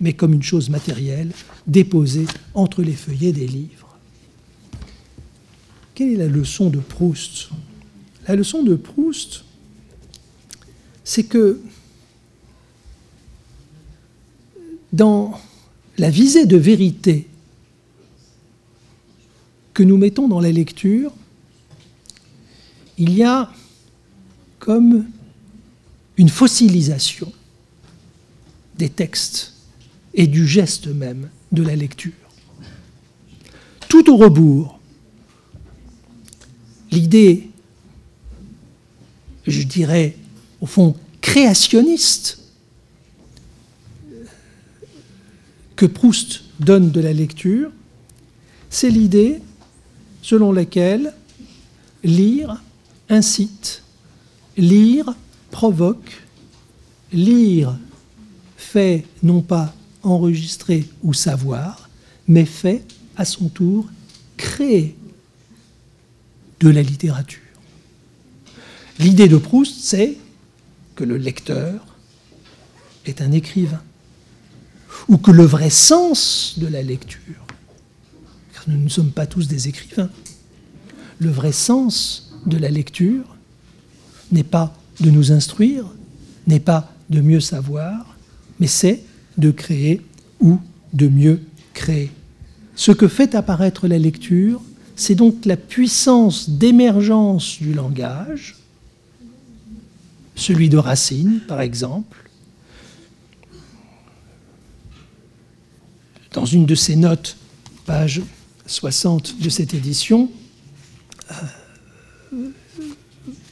mais 0.00 0.14
comme 0.14 0.34
une 0.34 0.42
chose 0.42 0.68
matérielle 0.68 1.30
déposée 1.66 2.26
entre 2.54 2.82
les 2.82 2.92
feuillets 2.92 3.32
des 3.32 3.46
livres. 3.46 3.96
Quelle 5.94 6.12
est 6.12 6.16
la 6.16 6.26
leçon 6.26 6.68
de 6.70 6.78
Proust? 6.78 7.50
La 8.26 8.34
leçon 8.34 8.62
de 8.62 8.74
Proust, 8.74 9.44
c'est 11.04 11.22
que 11.22 11.60
dans 14.92 15.38
la 15.98 16.10
visée 16.10 16.46
de 16.46 16.56
vérité 16.56 17.26
que 19.74 19.82
nous 19.82 19.96
mettons 19.96 20.28
dans 20.28 20.40
la 20.40 20.52
lecture, 20.52 21.12
il 22.98 23.12
y 23.14 23.22
a 23.22 23.50
comme 24.58 25.06
une 26.16 26.28
fossilisation 26.28 27.30
des 28.76 28.88
textes 28.88 29.54
et 30.14 30.26
du 30.26 30.46
geste 30.46 30.86
même 30.86 31.28
de 31.52 31.62
la 31.62 31.76
lecture. 31.76 32.12
Tout 33.88 34.10
au 34.10 34.16
rebours, 34.16 34.80
l'idée, 36.90 37.50
je 39.46 39.62
dirais, 39.62 40.16
au 40.60 40.66
fond, 40.66 40.96
créationniste 41.20 42.45
que 45.76 45.86
Proust 45.86 46.42
donne 46.58 46.90
de 46.90 47.00
la 47.00 47.12
lecture, 47.12 47.70
c'est 48.70 48.90
l'idée 48.90 49.40
selon 50.22 50.50
laquelle 50.50 51.12
lire 52.02 52.62
incite, 53.08 53.82
lire 54.56 55.14
provoque, 55.50 56.22
lire 57.12 57.76
fait 58.56 59.04
non 59.22 59.42
pas 59.42 59.74
enregistrer 60.02 60.88
ou 61.02 61.12
savoir, 61.12 61.88
mais 62.26 62.44
fait 62.44 62.82
à 63.16 63.24
son 63.24 63.48
tour 63.48 63.86
créer 64.36 64.96
de 66.60 66.68
la 66.68 66.82
littérature. 66.82 67.40
L'idée 68.98 69.28
de 69.28 69.36
Proust, 69.36 69.76
c'est 69.78 70.16
que 70.94 71.04
le 71.04 71.18
lecteur 71.18 71.86
est 73.04 73.20
un 73.20 73.32
écrivain 73.32 73.82
ou 75.08 75.18
que 75.18 75.30
le 75.30 75.44
vrai 75.44 75.70
sens 75.70 76.54
de 76.58 76.66
la 76.66 76.82
lecture, 76.82 77.46
car 78.52 78.64
nous 78.68 78.78
ne 78.78 78.88
sommes 78.88 79.10
pas 79.10 79.26
tous 79.26 79.48
des 79.48 79.68
écrivains, 79.68 80.10
le 81.18 81.30
vrai 81.30 81.52
sens 81.52 82.32
de 82.46 82.58
la 82.58 82.70
lecture 82.70 83.36
n'est 84.32 84.44
pas 84.44 84.74
de 85.00 85.10
nous 85.10 85.32
instruire, 85.32 85.84
n'est 86.46 86.60
pas 86.60 86.92
de 87.10 87.20
mieux 87.20 87.40
savoir, 87.40 88.16
mais 88.60 88.66
c'est 88.66 89.02
de 89.38 89.50
créer 89.50 90.02
ou 90.40 90.58
de 90.92 91.08
mieux 91.08 91.40
créer. 91.74 92.10
Ce 92.74 92.92
que 92.92 93.08
fait 93.08 93.34
apparaître 93.34 93.88
la 93.88 93.98
lecture, 93.98 94.60
c'est 94.96 95.14
donc 95.14 95.44
la 95.44 95.56
puissance 95.56 96.48
d'émergence 96.50 97.58
du 97.58 97.72
langage, 97.72 98.56
celui 100.34 100.68
de 100.68 100.76
Racine 100.76 101.40
par 101.46 101.60
exemple. 101.60 102.25
Dans 106.36 106.44
une 106.44 106.66
de 106.66 106.74
ses 106.74 106.96
notes, 106.96 107.38
page 107.86 108.20
60 108.66 109.40
de 109.40 109.48
cette 109.48 109.72
édition, 109.72 110.30
euh, 111.30 112.50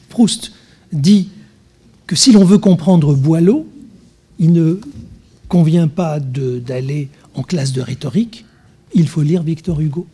Proust 0.09 0.51
dit 0.93 1.29
que 2.05 2.15
si 2.15 2.31
l'on 2.31 2.45
veut 2.45 2.59
comprendre 2.59 3.15
Boileau, 3.15 3.67
il 4.37 4.53
ne 4.53 4.79
convient 5.49 5.87
pas 5.87 6.19
d'aller 6.19 7.09
en 7.33 7.41
classe 7.41 7.73
de 7.73 7.81
rhétorique, 7.81 8.45
il 8.93 9.07
faut 9.07 9.23
lire 9.23 9.41
Victor 9.41 9.81
Hugo. 9.81 10.05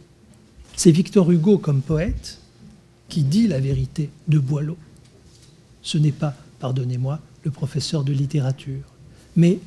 C'est 0.77 0.91
Victor 0.91 1.29
Hugo 1.29 1.57
comme 1.57 1.81
poète 1.81 2.39
qui 3.09 3.23
dit 3.23 3.49
la 3.49 3.59
vérité 3.59 4.09
de 4.29 4.39
Boileau. 4.39 4.77
Ce 5.81 5.97
n'est 5.97 6.13
pas, 6.13 6.35
pardonnez-moi, 6.59 7.19
le 7.43 7.51
professeur 7.51 8.05
de 8.05 8.13
littérature. 8.13 8.85
Mais 9.35 9.59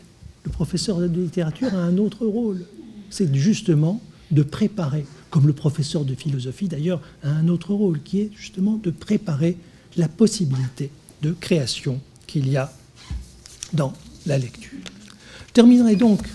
le 0.47 0.51
professeur 0.51 1.01
de 1.01 1.21
littérature 1.21 1.75
a 1.75 1.83
un 1.83 1.99
autre 1.99 2.25
rôle. 2.25 2.65
C'est 3.15 3.33
justement 3.33 4.01
de 4.33 4.43
préparer, 4.43 5.07
comme 5.31 5.47
le 5.47 5.53
professeur 5.53 6.05
de 6.05 6.17
philosophie 6.17 6.67
d'ailleurs 6.67 7.01
a 7.23 7.31
un 7.31 7.47
autre 7.47 7.73
rôle, 7.73 8.03
qui 8.03 8.19
est 8.19 8.31
justement 8.37 8.75
de 8.75 8.91
préparer 8.91 9.57
la 9.97 10.09
possibilité 10.09 10.91
de 11.23 11.31
création 11.31 12.01
qu'il 12.27 12.49
y 12.49 12.57
a 12.57 12.73
dans 13.73 13.93
la 14.27 14.37
lecture. 14.37 14.81
Je 15.47 15.53
terminerai 15.53 15.95
donc 15.95 16.27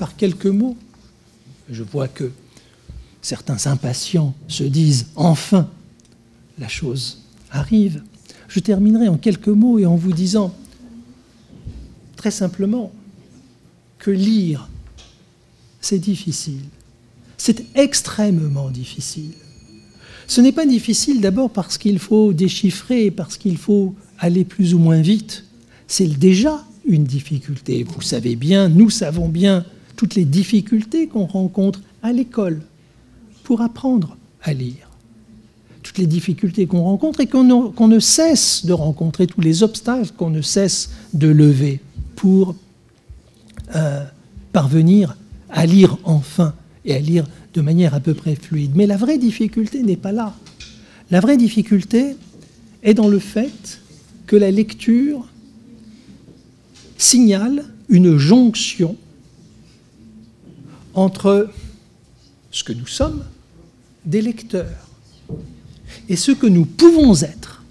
par 0.00 0.16
quelques 0.16 0.46
mots. 0.46 0.76
Je 1.70 1.84
vois 1.84 2.08
que 2.08 2.32
certains 3.22 3.68
impatients 3.70 4.34
se 4.48 4.64
disent 4.64 5.06
enfin 5.14 5.70
la 6.58 6.66
chose 6.66 7.22
arrive. 7.52 8.02
Je 8.48 8.58
terminerai 8.58 9.06
en 9.06 9.18
quelques 9.18 9.46
mots 9.46 9.78
et 9.78 9.86
en 9.86 9.94
vous 9.94 10.12
disant 10.12 10.52
très 12.16 12.32
simplement 12.32 12.90
que 13.98 14.10
lire, 14.10 14.68
c'est 15.84 15.98
difficile. 15.98 16.62
C'est 17.36 17.64
extrêmement 17.74 18.70
difficile. 18.70 19.32
Ce 20.26 20.40
n'est 20.40 20.52
pas 20.52 20.64
difficile 20.64 21.20
d'abord 21.20 21.50
parce 21.50 21.76
qu'il 21.76 21.98
faut 21.98 22.32
déchiffrer, 22.32 23.10
parce 23.10 23.36
qu'il 23.36 23.58
faut 23.58 23.94
aller 24.18 24.44
plus 24.44 24.72
ou 24.72 24.78
moins 24.78 25.02
vite. 25.02 25.44
C'est 25.86 26.06
déjà 26.06 26.64
une 26.86 27.04
difficulté. 27.04 27.84
Vous 27.84 28.00
savez 28.00 28.34
bien, 28.34 28.70
nous 28.70 28.88
savons 28.88 29.28
bien 29.28 29.66
toutes 29.96 30.14
les 30.14 30.24
difficultés 30.24 31.06
qu'on 31.06 31.26
rencontre 31.26 31.80
à 32.02 32.12
l'école 32.12 32.62
pour 33.42 33.60
apprendre 33.60 34.16
à 34.42 34.54
lire. 34.54 34.88
Toutes 35.82 35.98
les 35.98 36.06
difficultés 36.06 36.66
qu'on 36.66 36.82
rencontre 36.82 37.20
et 37.20 37.26
qu'on 37.26 37.88
ne 37.88 37.98
cesse 37.98 38.64
de 38.64 38.72
rencontrer, 38.72 39.26
tous 39.26 39.42
les 39.42 39.62
obstacles 39.62 40.12
qu'on 40.16 40.30
ne 40.30 40.40
cesse 40.40 40.92
de 41.12 41.28
lever 41.28 41.80
pour 42.16 42.54
euh, 43.76 44.02
parvenir 44.52 45.16
à 45.54 45.66
lire 45.66 45.96
enfin 46.04 46.52
et 46.84 46.94
à 46.94 46.98
lire 46.98 47.26
de 47.54 47.60
manière 47.62 47.94
à 47.94 48.00
peu 48.00 48.12
près 48.12 48.34
fluide. 48.34 48.72
Mais 48.74 48.86
la 48.86 48.96
vraie 48.96 49.18
difficulté 49.18 49.82
n'est 49.82 49.96
pas 49.96 50.12
là. 50.12 50.34
La 51.10 51.20
vraie 51.20 51.36
difficulté 51.36 52.16
est 52.82 52.94
dans 52.94 53.08
le 53.08 53.20
fait 53.20 53.80
que 54.26 54.36
la 54.36 54.50
lecture 54.50 55.26
signale 56.98 57.64
une 57.88 58.18
jonction 58.18 58.96
entre 60.94 61.50
ce 62.50 62.64
que 62.64 62.72
nous 62.72 62.86
sommes, 62.86 63.24
des 64.04 64.22
lecteurs, 64.22 64.88
et 66.08 66.16
ce 66.16 66.32
que 66.32 66.46
nous 66.46 66.64
pouvons 66.64 67.14
être. 67.22 67.62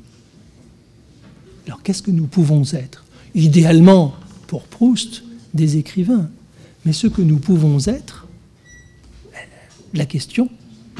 Alors 1.65 1.81
qu'est-ce 1.83 2.01
que 2.01 2.11
nous 2.11 2.27
pouvons 2.27 2.63
être? 2.73 3.05
Idéalement, 3.35 4.13
pour 4.47 4.63
Proust, 4.63 5.23
des 5.53 5.77
écrivains, 5.77 6.29
mais 6.85 6.93
ce 6.93 7.07
que 7.07 7.21
nous 7.21 7.37
pouvons 7.37 7.79
être, 7.87 8.27
la 9.93 10.05
question 10.05 10.49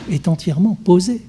est 0.09 0.27
entièrement 0.27 0.75
posée. 0.75 1.21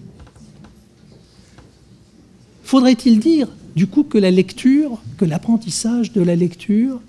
Faudrait-il 2.63 3.21
dire, 3.21 3.49
du 3.77 3.87
coup, 3.87 4.05
que 4.05 4.19
la 4.19 4.31
lecture, 4.31 5.01
que 5.17 5.25
l'apprentissage 5.25 6.13
de 6.13 6.23
la 6.23 6.37
lecture 6.37 7.01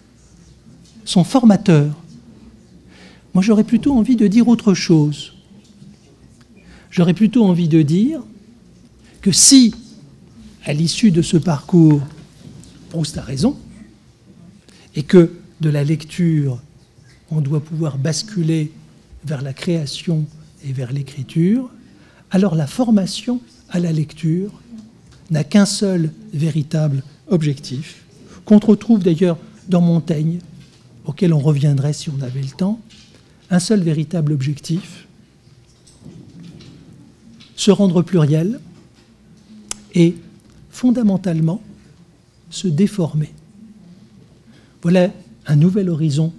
sont 1.06 1.24
formateurs? 1.24 1.96
Moi, 3.34 3.44
j'aurais 3.44 3.64
plutôt 3.64 3.94
envie 3.94 4.16
de 4.16 4.28
dire 4.28 4.48
autre 4.48 4.74
chose. 4.74 5.34
J'aurais 6.90 7.14
plutôt 7.14 7.44
envie 7.46 7.68
de 7.68 7.82
dire 7.82 8.22
que 9.22 9.32
si, 9.32 9.74
à 10.64 10.72
l'issue 10.72 11.12
de 11.12 11.22
ce 11.22 11.38
parcours, 11.38 12.02
Proust 12.90 13.18
a 13.18 13.22
raison, 13.22 13.58
et 14.96 15.04
que 15.04 15.34
de 15.60 15.70
la 15.70 15.84
lecture, 15.84 16.62
on 17.32 17.42
doit 17.42 17.60
pouvoir 17.60 17.98
basculer 17.98 18.72
vers 19.26 19.42
la 19.42 19.54
création 19.54 20.26
et 20.64 20.74
vers 20.74 20.92
l'écriture, 20.92 21.70
alors 22.32 22.56
la 22.56 22.68
formation 22.68 23.42
à 23.70 23.80
la 23.80 23.92
lecture 23.92 24.52
n'a 25.32 25.44
qu'un 25.44 25.66
seul 25.66 26.12
véritable 26.34 27.02
objectif, 27.28 28.04
qu'on 28.46 28.60
retrouve 28.60 29.02
d'ailleurs 29.02 29.38
dans 29.68 29.82
Montaigne, 29.82 30.40
auquel 31.06 31.34
on 31.34 31.40
reviendrait 31.40 31.94
si 31.94 32.10
on 32.10 32.22
avait 32.22 32.42
le 32.42 32.50
temps, 32.50 32.80
un 33.50 33.60
seul 33.60 33.82
véritable 33.82 34.34
objectif, 34.34 35.08
se 37.56 37.72
rendre 37.72 38.02
pluriel 38.02 38.60
et 39.94 40.16
fondamentalement 40.70 41.62
se 42.50 42.68
déformer. 42.68 43.34
Voilà 44.82 45.10
un 45.48 45.56
nouvel 45.56 45.90
horizon 45.90 46.34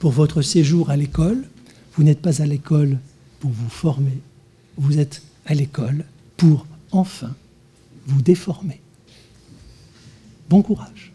pour 0.00 0.10
votre 0.10 0.42
séjour 0.42 0.90
à 0.90 0.96
l'école. 0.96 1.44
Vous 1.94 2.02
n'êtes 2.02 2.20
pas 2.20 2.42
à 2.42 2.46
l'école 2.46 2.98
pour 3.38 3.52
vous 3.52 3.68
former, 3.68 4.18
vous 4.76 4.98
êtes 4.98 5.22
à 5.46 5.54
l'école 5.54 6.04
pour 6.36 6.66
enfin 6.90 7.34
vous 8.06 8.22
déformer. 8.22 8.80
Bon 10.48 10.62
courage. 10.62 11.12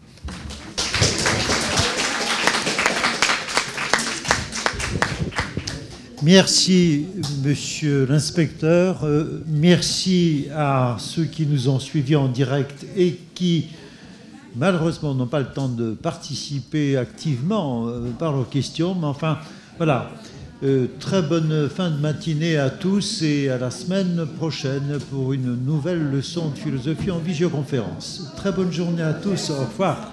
Merci, 6.22 7.06
monsieur 7.44 8.06
l'inspecteur. 8.06 9.04
Euh, 9.04 9.44
merci 9.46 10.46
à 10.54 10.96
ceux 10.98 11.24
qui 11.24 11.46
nous 11.46 11.68
ont 11.68 11.78
suivis 11.78 12.16
en 12.16 12.28
direct 12.28 12.86
et 12.96 13.18
qui, 13.34 13.66
malheureusement, 14.56 15.14
n'ont 15.14 15.26
pas 15.26 15.40
le 15.40 15.52
temps 15.52 15.68
de 15.68 15.92
participer 15.92 16.96
activement 16.96 17.86
euh, 17.86 18.10
par 18.18 18.32
leurs 18.32 18.48
questions. 18.48 18.94
Mais 18.94 19.06
enfin, 19.06 19.38
voilà. 19.76 20.10
Euh, 20.62 20.86
très 20.98 21.20
bonne 21.20 21.68
fin 21.68 21.90
de 21.90 21.98
matinée 21.98 22.56
à 22.56 22.70
tous 22.70 23.20
et 23.20 23.50
à 23.50 23.58
la 23.58 23.70
semaine 23.70 24.26
prochaine 24.38 24.98
pour 25.10 25.34
une 25.34 25.54
nouvelle 25.54 26.10
leçon 26.10 26.48
de 26.48 26.56
philosophie 26.56 27.10
en 27.10 27.18
visioconférence. 27.18 28.32
Très 28.36 28.52
bonne 28.52 28.72
journée 28.72 29.02
à 29.02 29.12
tous. 29.12 29.50
Au 29.50 29.64
revoir. 29.66 30.12